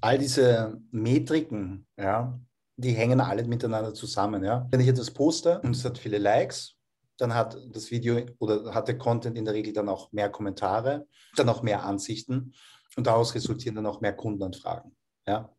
All 0.00 0.18
diese 0.18 0.80
Metriken, 0.90 1.86
ja, 1.96 2.38
die 2.76 2.92
hängen 2.92 3.20
alle 3.20 3.44
miteinander 3.44 3.94
zusammen. 3.94 4.42
Ja. 4.44 4.66
Wenn 4.70 4.80
ich 4.80 4.88
etwas 4.88 5.12
poste 5.12 5.60
und 5.60 5.76
es 5.76 5.84
hat 5.84 5.98
viele 5.98 6.18
Likes, 6.18 6.76
dann 7.18 7.34
hat 7.34 7.56
das 7.70 7.90
Video 7.90 8.20
oder 8.38 8.74
hat 8.74 8.88
der 8.88 8.98
Content 8.98 9.36
in 9.36 9.44
der 9.44 9.54
Regel 9.54 9.72
dann 9.72 9.88
auch 9.88 10.12
mehr 10.12 10.30
Kommentare, 10.30 11.06
dann 11.36 11.48
auch 11.48 11.62
mehr 11.62 11.84
Ansichten 11.84 12.54
und 12.96 13.06
daraus 13.06 13.34
resultieren 13.34 13.76
dann 13.76 13.86
auch 13.86 14.00
mehr 14.00 14.14
Kundenanfragen. 14.14 14.94
Ja? 15.26 15.54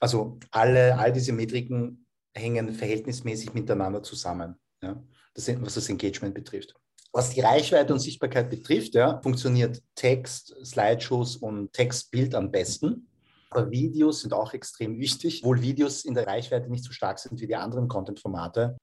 Also 0.00 0.38
alle, 0.50 0.98
all 0.98 1.12
diese 1.12 1.32
Metriken 1.32 2.06
hängen 2.34 2.72
verhältnismäßig 2.72 3.54
miteinander 3.54 4.02
zusammen, 4.02 4.56
ja? 4.82 5.02
das, 5.34 5.48
was 5.60 5.74
das 5.74 5.88
Engagement 5.88 6.34
betrifft. 6.34 6.74
Was 7.12 7.30
die 7.30 7.40
Reichweite 7.40 7.94
und 7.94 8.00
Sichtbarkeit 8.00 8.50
betrifft, 8.50 8.94
ja, 8.94 9.20
funktioniert 9.22 9.82
Text, 9.94 10.54
Slideshows 10.62 11.36
und 11.36 11.72
Textbild 11.72 12.34
am 12.34 12.50
besten. 12.50 13.08
Aber 13.48 13.70
Videos 13.70 14.20
sind 14.20 14.34
auch 14.34 14.52
extrem 14.52 14.98
wichtig. 14.98 15.40
Obwohl 15.42 15.62
Videos 15.62 16.04
in 16.04 16.12
der 16.12 16.26
Reichweite 16.26 16.68
nicht 16.68 16.84
so 16.84 16.92
stark 16.92 17.18
sind 17.18 17.40
wie 17.40 17.46
die 17.46 17.56
anderen 17.56 17.88
Content-Formate, 17.88 18.76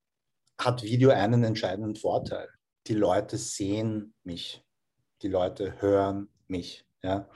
hat 0.64 0.84
Video 0.84 1.10
einen 1.10 1.44
entscheidenden 1.44 1.96
Vorteil. 1.96 2.50
Die 2.88 2.94
Leute 2.94 3.38
sehen 3.38 4.14
mich, 4.24 4.64
die 5.22 5.28
Leute 5.28 5.82
hören 5.82 6.30
mich. 6.48 6.86
Ja? 7.02 7.30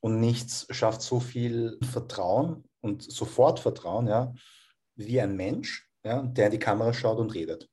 Und 0.00 0.20
nichts 0.20 0.66
schafft 0.70 1.02
so 1.02 1.20
viel 1.20 1.78
Vertrauen 1.82 2.64
und 2.80 3.02
sofort 3.02 3.60
Vertrauen, 3.60 4.06
ja, 4.06 4.32
wie 4.96 5.20
ein 5.20 5.36
Mensch, 5.36 5.88
ja, 6.04 6.22
der 6.22 6.46
in 6.46 6.52
die 6.52 6.58
Kamera 6.58 6.92
schaut 6.92 7.18
und 7.18 7.34
redet. 7.34 7.68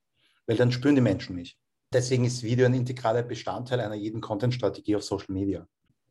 Weil 0.45 0.57
dann 0.57 0.71
spüren 0.71 0.95
die 0.95 1.01
Menschen 1.01 1.35
mich. 1.35 1.57
Deswegen 1.93 2.25
ist 2.25 2.43
Video 2.43 2.65
ein 2.65 2.73
integraler 2.73 3.23
Bestandteil 3.23 3.79
einer 3.79 3.95
jeden 3.95 4.19
Content-Strategie 4.19 4.95
auf 4.95 5.03
Social 5.03 5.33
Media. 5.33 5.65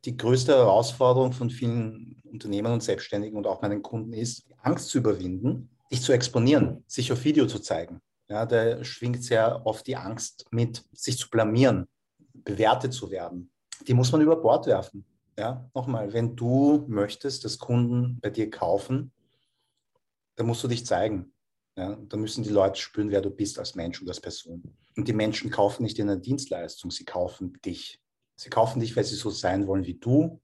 Die 0.05 0.17
größte 0.17 0.53
Herausforderung 0.53 1.33
von 1.33 1.49
vielen 1.49 2.21
Unternehmern 2.23 2.73
und 2.73 2.83
Selbstständigen 2.83 3.37
und 3.37 3.45
auch 3.45 3.61
meinen 3.61 3.83
Kunden 3.83 4.13
ist, 4.13 4.47
Angst 4.61 4.89
zu 4.89 4.99
überwinden, 4.99 5.69
dich 5.91 6.01
zu 6.01 6.13
exponieren, 6.13 6.83
sich 6.87 7.11
auf 7.11 7.23
Video 7.23 7.45
zu 7.45 7.59
zeigen. 7.59 8.01
Ja, 8.29 8.45
da 8.45 8.83
schwingt 8.83 9.23
sehr 9.23 9.65
oft 9.65 9.87
die 9.87 9.95
Angst 9.95 10.45
mit, 10.51 10.83
sich 10.91 11.17
zu 11.17 11.29
blamieren, 11.29 11.87
bewertet 12.33 12.93
zu 12.93 13.09
werden. 13.09 13.51
Die 13.87 13.93
muss 13.93 14.11
man 14.11 14.21
über 14.21 14.35
Bord 14.35 14.65
werfen. 14.67 15.05
Ja, 15.37 15.69
nochmal, 15.73 16.11
wenn 16.13 16.35
du 16.35 16.85
möchtest, 16.87 17.45
dass 17.45 17.59
Kunden 17.59 18.19
bei 18.21 18.29
dir 18.29 18.49
kaufen, 18.49 19.11
dann 20.35 20.47
musst 20.47 20.63
du 20.63 20.67
dich 20.67 20.85
zeigen. 20.85 21.31
Ja, 21.77 21.95
da 21.95 22.17
müssen 22.17 22.43
die 22.43 22.49
Leute 22.49 22.81
spüren, 22.81 23.11
wer 23.11 23.21
du 23.21 23.29
bist 23.29 23.59
als 23.59 23.75
Mensch 23.75 24.01
und 24.01 24.09
als 24.09 24.19
Person. 24.19 24.63
Und 24.95 25.07
die 25.07 25.13
Menschen 25.13 25.51
kaufen 25.51 25.83
nicht 25.83 25.99
in 25.99 26.09
einer 26.09 26.19
Dienstleistung, 26.19 26.89
sie 26.89 27.05
kaufen 27.05 27.53
dich. 27.63 28.01
Sie 28.35 28.49
kaufen 28.49 28.79
dich, 28.79 28.95
weil 28.95 29.03
sie 29.03 29.15
so 29.15 29.29
sein 29.29 29.67
wollen 29.67 29.85
wie 29.85 29.93
du. 29.93 30.41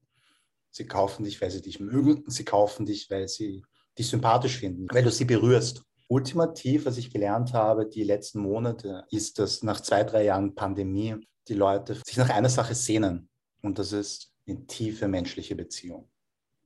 Sie 0.70 0.86
kaufen 0.86 1.24
dich, 1.24 1.40
weil 1.40 1.50
sie 1.50 1.62
dich 1.62 1.80
mögen. 1.80 2.24
Sie 2.28 2.44
kaufen 2.44 2.86
dich, 2.86 3.10
weil 3.10 3.28
sie 3.28 3.62
dich 3.98 4.08
sympathisch 4.08 4.58
finden, 4.58 4.86
weil 4.90 5.04
du 5.04 5.10
sie 5.10 5.24
berührst. 5.24 5.84
Ultimativ, 6.14 6.86
was 6.86 6.96
ich 6.96 7.10
gelernt 7.10 7.52
habe 7.52 7.86
die 7.86 8.04
letzten 8.04 8.38
Monate, 8.38 9.04
ist, 9.10 9.40
dass 9.40 9.64
nach 9.64 9.80
zwei, 9.80 10.04
drei 10.04 10.24
Jahren 10.24 10.54
Pandemie 10.54 11.16
die 11.48 11.54
Leute 11.54 11.96
sich 12.06 12.16
nach 12.16 12.30
einer 12.30 12.48
Sache 12.48 12.76
sehnen. 12.76 13.28
Und 13.62 13.80
das 13.80 13.92
ist 13.92 14.30
eine 14.46 14.64
tiefe 14.66 15.08
menschliche 15.08 15.56
Beziehung. 15.56 16.08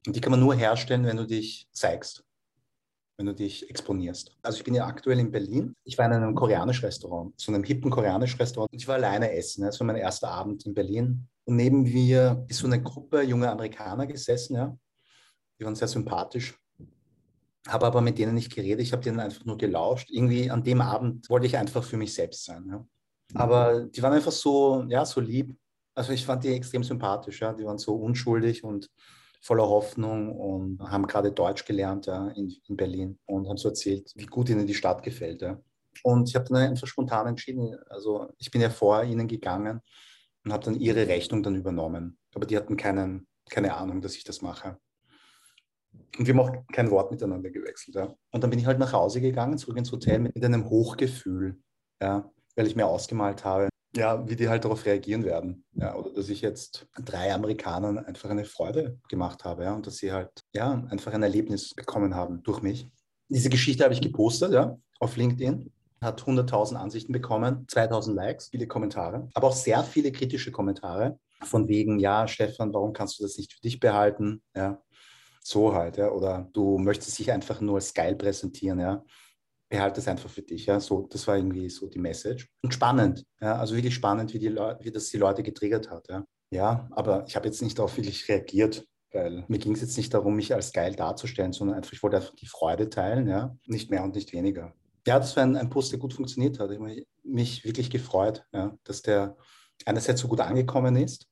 Und 0.07 0.15
die 0.15 0.21
kann 0.21 0.33
man 0.33 0.41
nur 0.41 0.55
herstellen, 0.55 1.05
wenn 1.07 1.17
du 1.17 1.27
dich 1.27 1.67
zeigst 1.73 2.25
wenn 3.19 3.27
du 3.27 3.35
dich 3.35 3.69
exponierst. 3.69 4.31
Also 4.43 4.59
ich 4.59 4.65
bin 4.65 4.75
ja 4.75 4.87
aktuell 4.87 5.19
in 5.19 5.33
Berlin. 5.33 5.75
Ich 5.83 5.99
war 5.99 6.07
in 6.07 6.13
einem 6.13 6.37
koreanischen 6.37 6.85
Restaurant, 6.85 7.35
so 7.37 7.53
einem 7.53 7.65
hippen 7.65 7.91
koreanischen 7.91 8.39
Restaurant. 8.39 8.71
Ich 8.73 8.87
war 8.87 8.95
alleine 8.95 9.33
essen. 9.33 9.65
Das 9.65 9.81
war 9.81 9.87
mein 9.89 9.97
erster 9.97 10.31
Abend 10.31 10.65
in 10.67 10.73
Berlin. 10.73 11.29
Und 11.45 11.57
neben 11.57 11.83
mir 11.83 12.45
ist 12.49 12.59
so 12.59 12.69
eine 12.69 12.81
Gruppe 12.81 13.23
junger 13.23 13.51
Amerikaner 13.51 14.07
gesessen. 14.07 14.55
Ja. 14.55 14.79
Die 15.59 15.65
waren 15.65 15.75
sehr 15.75 15.89
sympathisch. 15.89 16.57
Habe 17.67 17.87
aber 17.87 18.01
mit 18.01 18.19
denen 18.19 18.35
nicht 18.35 18.55
geredet. 18.55 18.81
Ich 18.81 18.93
habe 18.93 19.03
denen 19.03 19.21
einfach 19.21 19.45
nur 19.45 19.59
gelauscht. 19.59 20.11
Irgendwie 20.11 20.51
an 20.51 20.63
dem 20.63 20.81
Abend 20.81 21.29
wollte 21.29 21.47
ich 21.47 21.57
einfach 21.57 21.83
für 21.83 21.97
mich 21.97 22.15
selbst 22.15 22.45
sein. 22.45 22.67
Ja. 22.71 22.87
Aber 23.35 23.85
die 23.85 24.03
waren 24.03 24.13
einfach 24.13 24.33
so, 24.33 24.85
ja, 24.89 25.05
so 25.05 25.21
lieb. 25.21 25.57
Also 25.95 26.13
ich 26.13 26.25
fand 26.25 26.45
die 26.45 26.55
extrem 26.55 26.85
sympathisch. 26.85 27.41
Ja. 27.41 27.53
Die 27.53 27.65
waren 27.65 27.79
so 27.79 27.97
unschuldig 27.97 28.65
und 28.65 28.89
voller 29.41 29.69
Hoffnung 29.69 30.33
und 30.33 30.81
haben 30.81 31.07
gerade 31.07 31.33
Deutsch 31.33 31.65
gelernt 31.65 32.07
ja, 32.07 32.29
in, 32.29 32.55
in, 32.67 32.77
Berlin 32.77 33.19
und 33.27 33.49
haben 33.49 33.57
so 33.57 33.69
erzählt, 33.69 34.11
wie 34.15 34.27
gut 34.27 34.49
ihnen 34.49 34.67
die 34.67 34.75
Stadt 34.75 35.03
gefällt. 35.03 35.43
Ja. 35.43 35.61
Und 36.03 36.29
ich 36.29 36.35
habe 36.35 36.47
dann 36.47 36.57
einfach 36.57 36.87
spontan 36.87 37.27
entschieden, 37.27 37.77
also 37.89 38.33
ich 38.39 38.51
bin 38.51 38.61
ja 38.61 38.71
vor 38.71 39.03
ihnen 39.05 39.29
gegangen 39.29 39.81
und 40.45 40.53
habe 40.53 40.65
dann 40.65 40.81
ihre 40.81 41.07
Rechnung 41.07 41.43
dann 41.43 41.57
übernommen. 41.57 42.19
Aber 42.35 42.47
die 42.47 42.57
hatten 42.57 42.77
keinen, 42.77 43.27
keine 43.51 43.75
Ahnung, 43.75 44.01
dass 44.01 44.17
ich 44.17 44.25
das 44.25 44.43
mache. 44.43 44.79
Und 46.19 46.27
wir 46.27 46.35
haben 46.35 46.41
auch 46.41 46.53
kein 46.73 46.91
Wort 46.91 47.11
miteinander 47.11 47.51
gewechselt. 47.51 47.97
Ja. 47.97 48.15
Und 48.33 48.43
dann 48.43 48.51
bin 48.51 48.59
ich 48.59 48.67
halt 48.67 48.79
nach 48.79 48.93
Hause 48.93 49.21
gegangen, 49.21 49.59
zurück 49.59 49.77
ins 49.77 49.93
Hotel 49.93 50.19
mit 50.19 50.45
einem 50.45 50.69
Hochgefühl, 50.69 51.59
ja, 52.03 52.31
weil 52.57 52.67
ich 52.67 52.77
mir 52.77 52.87
ausgemalt 52.87 53.45
habe, 53.45 53.69
ja, 53.97 54.29
wie 54.29 54.37
die 54.37 54.49
halt 54.49 54.65
darauf 54.65 54.85
reagieren 54.85 55.25
werden. 55.25 55.65
Ja, 55.73 55.95
oder 55.95 56.13
dass 56.13 56.29
ich 56.29 56.41
jetzt 56.41 56.87
drei 57.05 57.33
Amerikanern 57.33 57.99
einfach 57.99 58.31
eine 58.31 58.45
Freude 58.45 58.99
gemacht 59.09 59.45
habe 59.45 59.65
ja, 59.65 59.75
und 59.75 59.87
dass 59.87 59.97
sie 59.97 60.13
halt 60.13 60.45
ja, 60.53 60.85
einfach 60.91 61.13
ein 61.13 61.23
Erlebnis 61.23 61.75
bekommen 61.75 62.15
haben 62.15 62.43
durch 62.43 62.63
mich. 62.63 62.89
Diese 63.29 63.51
Geschichte 63.51 63.85
habe 63.85 63.95
ich 63.95 64.01
gepostet 64.01 64.53
ja, 64.53 64.79
auf 65.01 65.17
LinkedIn, 65.17 65.71
hat 66.01 66.23
100.000 66.23 66.77
Ansichten 66.77 67.13
bekommen, 67.13 67.67
2.000 67.67 68.15
Likes, 68.15 68.49
viele 68.49 68.67
Kommentare, 68.67 69.29
aber 69.35 69.49
auch 69.49 69.57
sehr 69.57 69.83
viele 69.83 70.13
kritische 70.13 70.51
Kommentare 70.53 71.19
von 71.45 71.69
wegen, 71.69 71.99
ja, 71.99 72.27
Stefan, 72.27 72.73
warum 72.75 72.93
kannst 72.93 73.19
du 73.19 73.23
das 73.23 73.37
nicht 73.37 73.53
für 73.53 73.61
dich 73.61 73.81
behalten? 73.81 74.43
Ja, 74.57 74.83
so 75.49 75.75
halt, 75.75 75.97
ja, 75.97 76.11
oder 76.11 76.49
du 76.53 76.79
möchtest 76.79 77.19
dich 77.19 77.33
einfach 77.33 77.61
nur 77.61 77.77
als 77.77 77.95
geil 77.95 78.15
präsentieren, 78.17 78.81
ja 78.81 79.05
behalte 79.69 80.01
es 80.01 80.09
einfach 80.09 80.31
für 80.31 80.43
dich. 80.43 80.67
Ja? 80.67 80.81
So, 80.81 81.07
das 81.11 81.27
war 81.27 81.37
irgendwie 81.37 81.69
so 81.69 81.89
die 81.89 81.99
Message. 81.99 82.49
Und 82.63 82.75
spannend, 82.75 83.25
ja? 83.41 83.57
also 83.57 83.75
wirklich 83.75 83.95
spannend, 83.95 84.33
wie, 84.33 84.39
die 84.39 84.55
wie 84.55 84.91
das 84.91 85.09
die 85.09 85.19
Leute 85.19 85.43
getriggert 85.43 85.91
hat. 85.91 86.09
Ja, 86.09 86.25
ja 86.51 86.89
aber 86.93 87.25
ich 87.27 87.37
habe 87.37 87.47
jetzt 87.47 87.63
nicht 87.63 87.79
darauf 87.79 87.97
wirklich 87.97 88.29
reagiert, 88.29 88.87
weil 89.13 89.45
mir 89.49 89.59
ging 89.59 89.73
es 89.73 89.81
jetzt 89.81 89.97
nicht 89.97 90.13
darum, 90.13 90.37
mich 90.37 90.55
als 90.55 90.73
geil 90.73 90.95
darzustellen, 90.95 91.53
sondern 91.53 91.77
einfach, 91.77 91.93
ich 91.93 92.03
wollte 92.03 92.17
einfach 92.17 92.35
die 92.35 92.47
Freude 92.47 92.91
teilen, 92.91 93.27
ja, 93.29 93.57
nicht 93.67 93.91
mehr 93.91 94.03
und 94.03 94.15
nicht 94.15 94.33
weniger. 94.33 94.75
Ja, 95.07 95.19
das 95.19 95.37
war 95.37 95.43
ein, 95.43 95.57
ein 95.57 95.71
Post, 95.71 95.93
der 95.93 95.99
gut 95.99 96.13
funktioniert 96.13 96.59
hat. 96.59 96.71
Ich 96.71 96.79
habe 96.79 97.05
mich 97.23 97.65
wirklich 97.65 97.91
gefreut, 97.91 98.45
ja, 98.53 98.77
dass 98.85 99.03
der 99.03 99.37
einerseits 99.87 100.21
so 100.21 100.29
gut 100.29 100.41
angekommen 100.41 100.97
ist 100.97 101.29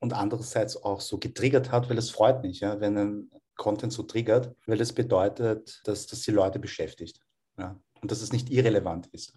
und 0.00 0.14
andererseits 0.14 0.82
auch 0.82 1.00
so 1.00 1.18
getriggert 1.18 1.70
hat, 1.70 1.88
weil 1.90 1.98
es 1.98 2.10
freut 2.10 2.42
mich, 2.42 2.60
ja, 2.60 2.80
wenn 2.80 2.96
ein 2.96 3.30
Content 3.60 3.92
so 3.92 4.02
triggert, 4.02 4.56
weil 4.66 4.78
das 4.78 4.92
bedeutet, 4.92 5.82
dass 5.84 6.06
das 6.06 6.22
die 6.22 6.30
Leute 6.30 6.58
beschäftigt. 6.58 7.20
Ja, 7.58 7.78
und 8.00 8.10
dass 8.10 8.22
es 8.22 8.32
nicht 8.32 8.50
irrelevant 8.50 9.06
ist. 9.08 9.34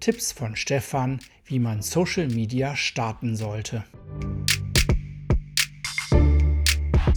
Tipps 0.00 0.32
von 0.32 0.56
Stefan, 0.56 1.20
wie 1.44 1.60
man 1.60 1.80
Social 1.80 2.26
Media 2.26 2.74
starten 2.74 3.36
sollte. 3.36 3.84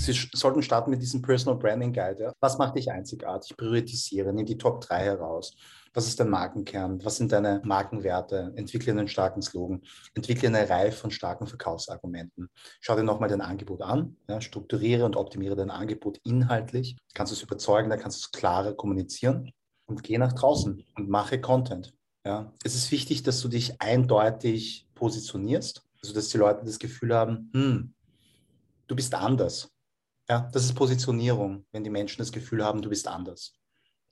Sie 0.07 0.29
sollten 0.33 0.61
starten 0.61 0.89
mit 0.89 1.01
diesem 1.01 1.21
Personal 1.21 1.59
Branding 1.59 1.91
Guide. 1.91 2.23
Ja. 2.23 2.33
Was 2.39 2.57
macht 2.57 2.77
dich 2.77 2.89
einzigartig? 2.89 3.57
Priorisiere, 3.57 4.31
nimm 4.31 4.45
die 4.45 4.57
Top 4.57 4.79
3 4.79 5.03
heraus. 5.03 5.53
Was 5.93 6.07
ist 6.07 6.17
dein 6.17 6.29
Markenkern? 6.29 7.03
Was 7.03 7.17
sind 7.17 7.33
deine 7.33 7.61
Markenwerte? 7.65 8.53
Entwickle 8.55 8.93
einen 8.93 9.09
starken 9.09 9.41
Slogan. 9.41 9.81
Entwickle 10.13 10.47
eine 10.47 10.69
Reihe 10.69 10.93
von 10.93 11.11
starken 11.11 11.45
Verkaufsargumenten. 11.45 12.49
Schau 12.79 12.95
dir 12.95 13.03
nochmal 13.03 13.27
dein 13.27 13.41
Angebot 13.41 13.81
an. 13.81 14.15
Ja, 14.29 14.39
strukturiere 14.39 15.03
und 15.03 15.17
optimiere 15.17 15.57
dein 15.57 15.71
Angebot 15.71 16.21
inhaltlich. 16.23 16.95
Kannst 17.13 17.33
du 17.33 17.35
es 17.35 17.43
überzeugen, 17.43 17.89
dann 17.89 17.99
kannst 17.99 18.19
du 18.19 18.27
es 18.27 18.31
klarer 18.31 18.75
kommunizieren. 18.75 19.51
Und 19.87 20.03
geh 20.03 20.17
nach 20.17 20.33
draußen 20.33 20.85
und 20.95 21.09
mache 21.09 21.41
Content. 21.41 21.93
Ja. 22.25 22.53
Es 22.63 22.75
ist 22.75 22.91
wichtig, 22.91 23.23
dass 23.23 23.41
du 23.41 23.49
dich 23.49 23.81
eindeutig 23.81 24.87
positionierst, 24.95 25.83
also 26.01 26.19
die 26.19 26.37
Leute 26.37 26.65
das 26.65 26.79
Gefühl 26.79 27.13
haben, 27.13 27.49
hm, 27.53 27.93
du 28.87 28.95
bist 28.95 29.13
anders. 29.13 29.69
Ja, 30.29 30.49
das 30.51 30.65
ist 30.65 30.73
Positionierung, 30.73 31.65
wenn 31.71 31.83
die 31.83 31.89
Menschen 31.89 32.19
das 32.19 32.31
Gefühl 32.31 32.63
haben, 32.63 32.81
du 32.81 32.89
bist 32.89 33.07
anders. 33.07 33.53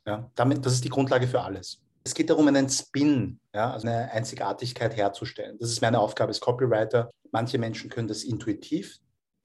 Ja, 0.05 0.31
damit, 0.35 0.65
das 0.65 0.73
ist 0.73 0.85
die 0.85 0.89
Grundlage 0.89 1.27
für 1.27 1.41
alles. 1.41 1.81
Es 2.03 2.13
geht 2.13 2.29
darum, 2.29 2.47
einen 2.47 2.69
Spin, 2.69 3.39
ja, 3.53 3.71
also 3.71 3.87
eine 3.87 4.11
Einzigartigkeit 4.11 4.95
herzustellen. 4.95 5.57
Das 5.59 5.71
ist 5.71 5.81
meine 5.81 5.99
Aufgabe 5.99 6.29
als 6.29 6.39
Copywriter. 6.39 7.09
Manche 7.31 7.57
Menschen 7.57 7.89
können 7.89 8.07
das 8.07 8.23
intuitiv, 8.23 8.99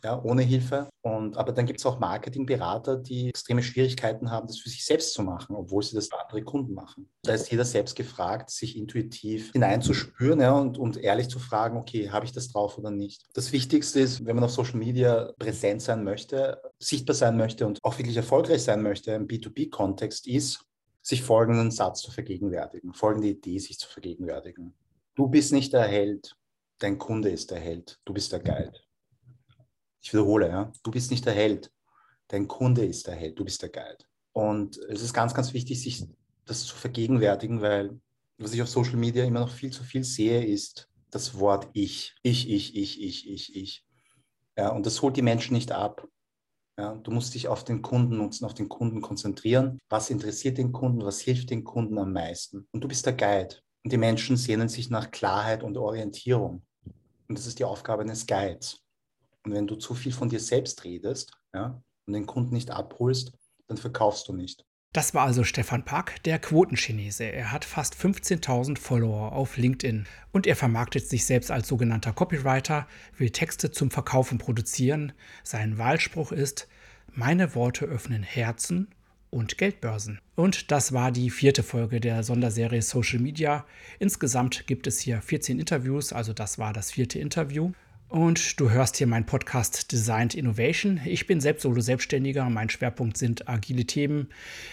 ja, 0.05 0.23
ohne 0.23 0.43
Hilfe. 0.43 0.89
Und, 1.03 1.37
aber 1.37 1.53
dann 1.53 1.67
gibt 1.67 1.81
es 1.81 1.87
auch 1.87 1.99
Marketingberater, 1.99 2.97
die 2.97 3.29
extreme 3.29 3.63
Schwierigkeiten 3.63 4.31
haben, 4.31 4.47
das 4.47 4.59
für 4.59 4.69
sich 4.69 4.85
selbst 4.85 5.15
zu 5.15 5.23
machen, 5.23 5.57
obwohl 5.57 5.83
sie 5.83 5.95
das 5.95 6.09
für 6.09 6.21
andere 6.21 6.43
Kunden 6.43 6.75
machen. 6.75 7.09
Da 7.23 7.35
ist 7.35 7.51
jeder 7.51 7.65
selbst 7.65 7.97
gefragt, 7.97 8.51
sich 8.51 8.77
intuitiv 8.77 9.53
hineinzuspüren 9.53 10.41
ja, 10.41 10.53
und, 10.53 10.79
und 10.79 10.97
ehrlich 10.97 11.29
zu 11.29 11.39
fragen, 11.39 11.77
okay, 11.77 12.11
habe 12.11 12.27
ich 12.27 12.33
das 12.33 12.49
drauf 12.49 12.79
oder 12.79 12.91
nicht. 12.91 13.27
Das 13.35 13.53
Wichtigste 13.53 14.01
ist, 14.01 14.25
wenn 14.25 14.37
man 14.37 14.45
auf 14.45 14.53
Social 14.53 14.79
Media 14.79 15.33
präsent 15.39 15.83
sein 15.83 16.05
möchte, 16.05 16.61
sichtbar 16.79 17.15
sein 17.15 17.37
möchte 17.37 17.67
und 17.67 17.79
auch 17.83 17.99
wirklich 17.99 18.17
erfolgreich 18.17 18.63
sein 18.63 18.83
möchte 18.83 19.13
im 19.13 19.27
B2B-Kontext, 19.27 20.27
ist, 20.27 20.65
sich 21.03 21.23
folgenden 21.23 21.71
Satz 21.71 22.03
zu 22.03 22.11
vergegenwärtigen, 22.11 22.93
folgende 22.93 23.29
Idee 23.29 23.59
sich 23.59 23.79
zu 23.79 23.89
vergegenwärtigen. 23.89 24.75
Du 25.15 25.29
bist 25.29 25.53
nicht 25.53 25.73
der 25.73 25.83
Held, 25.83 26.37
dein 26.79 26.99
Kunde 26.99 27.31
ist 27.31 27.51
der 27.51 27.59
Held, 27.59 27.99
du 28.05 28.13
bist 28.13 28.33
der 28.33 28.41
Guide. 28.41 28.79
Ich 30.01 30.13
wiederhole, 30.13 30.49
ja, 30.49 30.73
du 30.83 30.91
bist 30.91 31.11
nicht 31.11 31.27
der 31.27 31.35
Held, 31.35 31.71
dein 32.29 32.49
Kunde 32.49 32.85
ist 32.85 33.07
der 33.07 33.15
Held, 33.15 33.39
du 33.39 33.45
bist 33.45 33.63
der 33.63 33.69
Guide. 33.69 34.05
Und 34.33 34.79
es 34.89 35.03
ist 35.03 35.13
ganz, 35.13 35.35
ganz 35.35 35.53
wichtig, 35.53 35.81
sich 35.83 36.07
das 36.45 36.65
zu 36.65 36.75
vergegenwärtigen, 36.75 37.61
weil 37.61 38.01
was 38.39 38.55
ich 38.55 38.63
auf 38.63 38.69
Social 38.69 38.97
Media 38.97 39.25
immer 39.25 39.41
noch 39.41 39.51
viel 39.51 39.71
zu 39.71 39.85
viel 39.85 40.05
sehe, 40.05 40.45
ist 40.45 40.89
das 41.11 41.39
Wort 41.39 41.69
ich. 41.73 42.15
Ich, 42.23 42.49
ich, 42.49 42.75
ich, 42.77 43.03
ich, 43.03 43.29
ich, 43.29 43.57
ich. 43.57 43.87
Ja, 44.57 44.71
und 44.71 44.87
das 44.87 45.03
holt 45.03 45.17
die 45.17 45.23
Menschen 45.23 45.55
nicht 45.55 45.73
ab. 45.73 46.07
Ja, 46.79 46.95
du 46.95 47.11
musst 47.11 47.35
dich 47.35 47.49
auf 47.49 47.65
den 47.65 47.83
Kunden 47.83 48.17
nutzen, 48.17 48.47
auf 48.47 48.55
den 48.55 48.69
Kunden 48.69 49.03
konzentrieren. 49.03 49.79
Was 49.91 50.09
interessiert 50.09 50.57
den 50.57 50.73
Kunden? 50.73 51.05
Was 51.05 51.21
hilft 51.21 51.51
den 51.51 51.65
Kunden 51.65 51.99
am 51.99 52.13
meisten? 52.13 52.67
Und 52.71 52.83
du 52.83 52.89
bist 52.89 53.05
der 53.05 53.13
Guide. 53.13 53.57
Und 53.85 53.93
die 53.93 53.99
Menschen 53.99 54.37
sehnen 54.37 54.69
sich 54.69 54.89
nach 54.89 55.11
Klarheit 55.11 55.63
und 55.63 55.77
Orientierung. 55.77 56.63
Und 57.29 57.39
das 57.39 57.47
ist 57.47 57.59
die 57.59 57.65
Aufgabe 57.65 58.03
eines 58.03 58.27
Guides. 58.27 58.81
Und 59.45 59.53
wenn 59.53 59.67
du 59.67 59.77
zu 59.77 59.95
viel 59.95 60.13
von 60.13 60.29
dir 60.29 60.41
selbst 60.41 60.85
redest 60.85 61.33
ja, 61.55 61.83
und 62.07 62.13
den 62.13 62.27
Kunden 62.27 62.55
nicht 62.55 62.71
abholst, 62.71 63.33
dann 63.69 63.77
verkaufst 63.77 64.29
du 64.29 64.33
nicht. 64.33 64.65
Das 64.93 65.15
war 65.15 65.25
also 65.25 65.45
Stefan 65.45 65.85
Pack, 65.85 66.21
der 66.25 66.41
Quotenchinese. 66.41 67.23
Er 67.23 67.53
hat 67.53 67.65
fast 67.65 67.95
15.000 67.95 68.77
Follower 68.77 69.31
auf 69.31 69.57
LinkedIn 69.57 70.07
und 70.33 70.49
er 70.49 70.57
vermarktet 70.57 71.09
sich 71.09 71.25
selbst 71.25 71.53
als 71.53 71.69
sogenannter 71.69 72.13
Copywriter, 72.13 72.89
will 73.17 73.31
Texte 73.31 73.71
zum 73.71 73.93
Verkaufen 73.93 74.39
produzieren. 74.39 75.13
Sein 75.45 75.79
Wahlspruch 75.79 76.33
ist: 76.33 76.67
Meine 77.13 77.55
Worte 77.55 77.85
öffnen 77.85 78.25
Herzen 78.25 78.89
und 79.31 79.59
Geldbörsen. 79.59 80.19
Und 80.35 80.73
das 80.73 80.93
war 80.93 81.13
die 81.13 81.31
vierte 81.31 81.63
Folge 81.63 82.01
der 82.01 82.25
Sonderserie 82.25 82.83
Social 82.83 83.21
Media. 83.21 83.65
Insgesamt 84.01 84.67
gibt 84.67 84.89
es 84.89 84.99
hier 84.99 85.23
14 85.23 85.61
Interviews, 85.61 86.13
also 86.13 86.33
das 86.33 86.59
war 86.59 86.73
das 86.73 86.91
vierte 86.91 87.21
Interview. 87.21 87.71
Und 88.11 88.59
du 88.59 88.71
hörst 88.71 88.97
hier 88.97 89.07
meinen 89.07 89.25
Podcast 89.25 89.93
Designed 89.93 90.35
Innovation. 90.35 91.01
Ich 91.05 91.29
bin 91.29 91.41
selbst 91.41 91.63
Solo-Selbstständiger. 91.63 92.51
Mein 92.51 92.69
Schwerpunkt 92.69 93.17
sind 93.17 93.49
agile 93.49 93.85
Themen. 93.85 94.29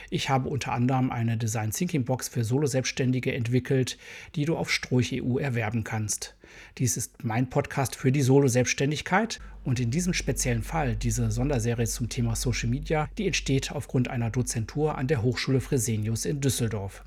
Ich 0.10 0.30
habe 0.30 0.50
unter 0.50 0.73
anderem 0.73 1.12
eine 1.12 1.38
Design 1.38 1.69
Thinking 1.69 2.04
Box 2.04 2.28
für 2.28 2.43
Solo-Selbstständige 2.43 3.34
entwickelt, 3.34 4.00
die 4.36 4.45
du 4.45 4.58
auf 4.58 4.71
Stroich 4.71 5.21
EU 5.23 5.38
erwerben 5.38 5.84
kannst. 5.84 6.36
Dies 6.80 6.97
ist 6.97 7.23
mein 7.23 7.50
Podcast 7.50 7.95
für 7.95 8.12
die 8.12 8.23
Solo-Selbstständigkeit 8.23 9.39
und 9.63 9.80
in 9.80 9.91
diesem 9.91 10.13
speziellen 10.13 10.63
Fall 10.63 10.95
diese 10.95 11.30
Sonderserie 11.30 11.86
zum 11.86 12.10
Thema 12.10 12.36
Social 12.36 12.69
Media, 12.69 13.08
die 13.19 13.28
entsteht 13.28 13.71
aufgrund 13.71 14.08
einer 14.08 14.32
Dozentur 14.32 14.97
an 14.97 15.08
der 15.08 15.21
Hochschule 15.21 15.62
Fresenius 15.62 16.26
in 16.26 16.41
Düsseldorf. 16.41 17.04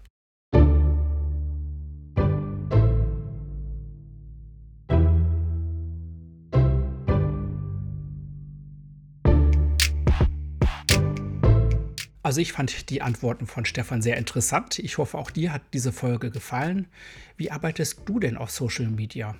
Also 12.30 12.42
ich 12.42 12.52
fand 12.52 12.90
die 12.90 13.02
Antworten 13.02 13.48
von 13.48 13.64
Stefan 13.64 14.02
sehr 14.02 14.16
interessant. 14.16 14.78
Ich 14.78 14.98
hoffe, 14.98 15.18
auch 15.18 15.32
dir 15.32 15.52
hat 15.52 15.62
diese 15.72 15.90
Folge 15.90 16.30
gefallen. 16.30 16.86
Wie 17.36 17.50
arbeitest 17.50 18.02
du 18.04 18.20
denn 18.20 18.36
auf 18.36 18.52
Social 18.52 18.86
Media? 18.86 19.34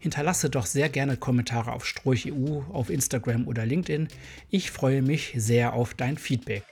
Hinterlasse 0.00 0.50
doch 0.50 0.66
sehr 0.66 0.88
gerne 0.88 1.16
Kommentare 1.16 1.70
auf 1.70 1.86
StroichEU, 1.86 2.64
auf 2.72 2.90
Instagram 2.90 3.46
oder 3.46 3.64
LinkedIn. 3.64 4.08
Ich 4.50 4.72
freue 4.72 5.02
mich 5.02 5.34
sehr 5.36 5.72
auf 5.72 5.94
dein 5.94 6.18
Feedback. 6.18 6.64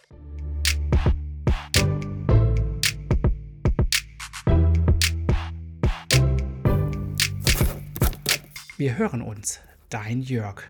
Wir 8.76 8.98
hören 8.98 9.22
uns. 9.22 9.60
Dein 9.88 10.20
Jörg. 10.20 10.68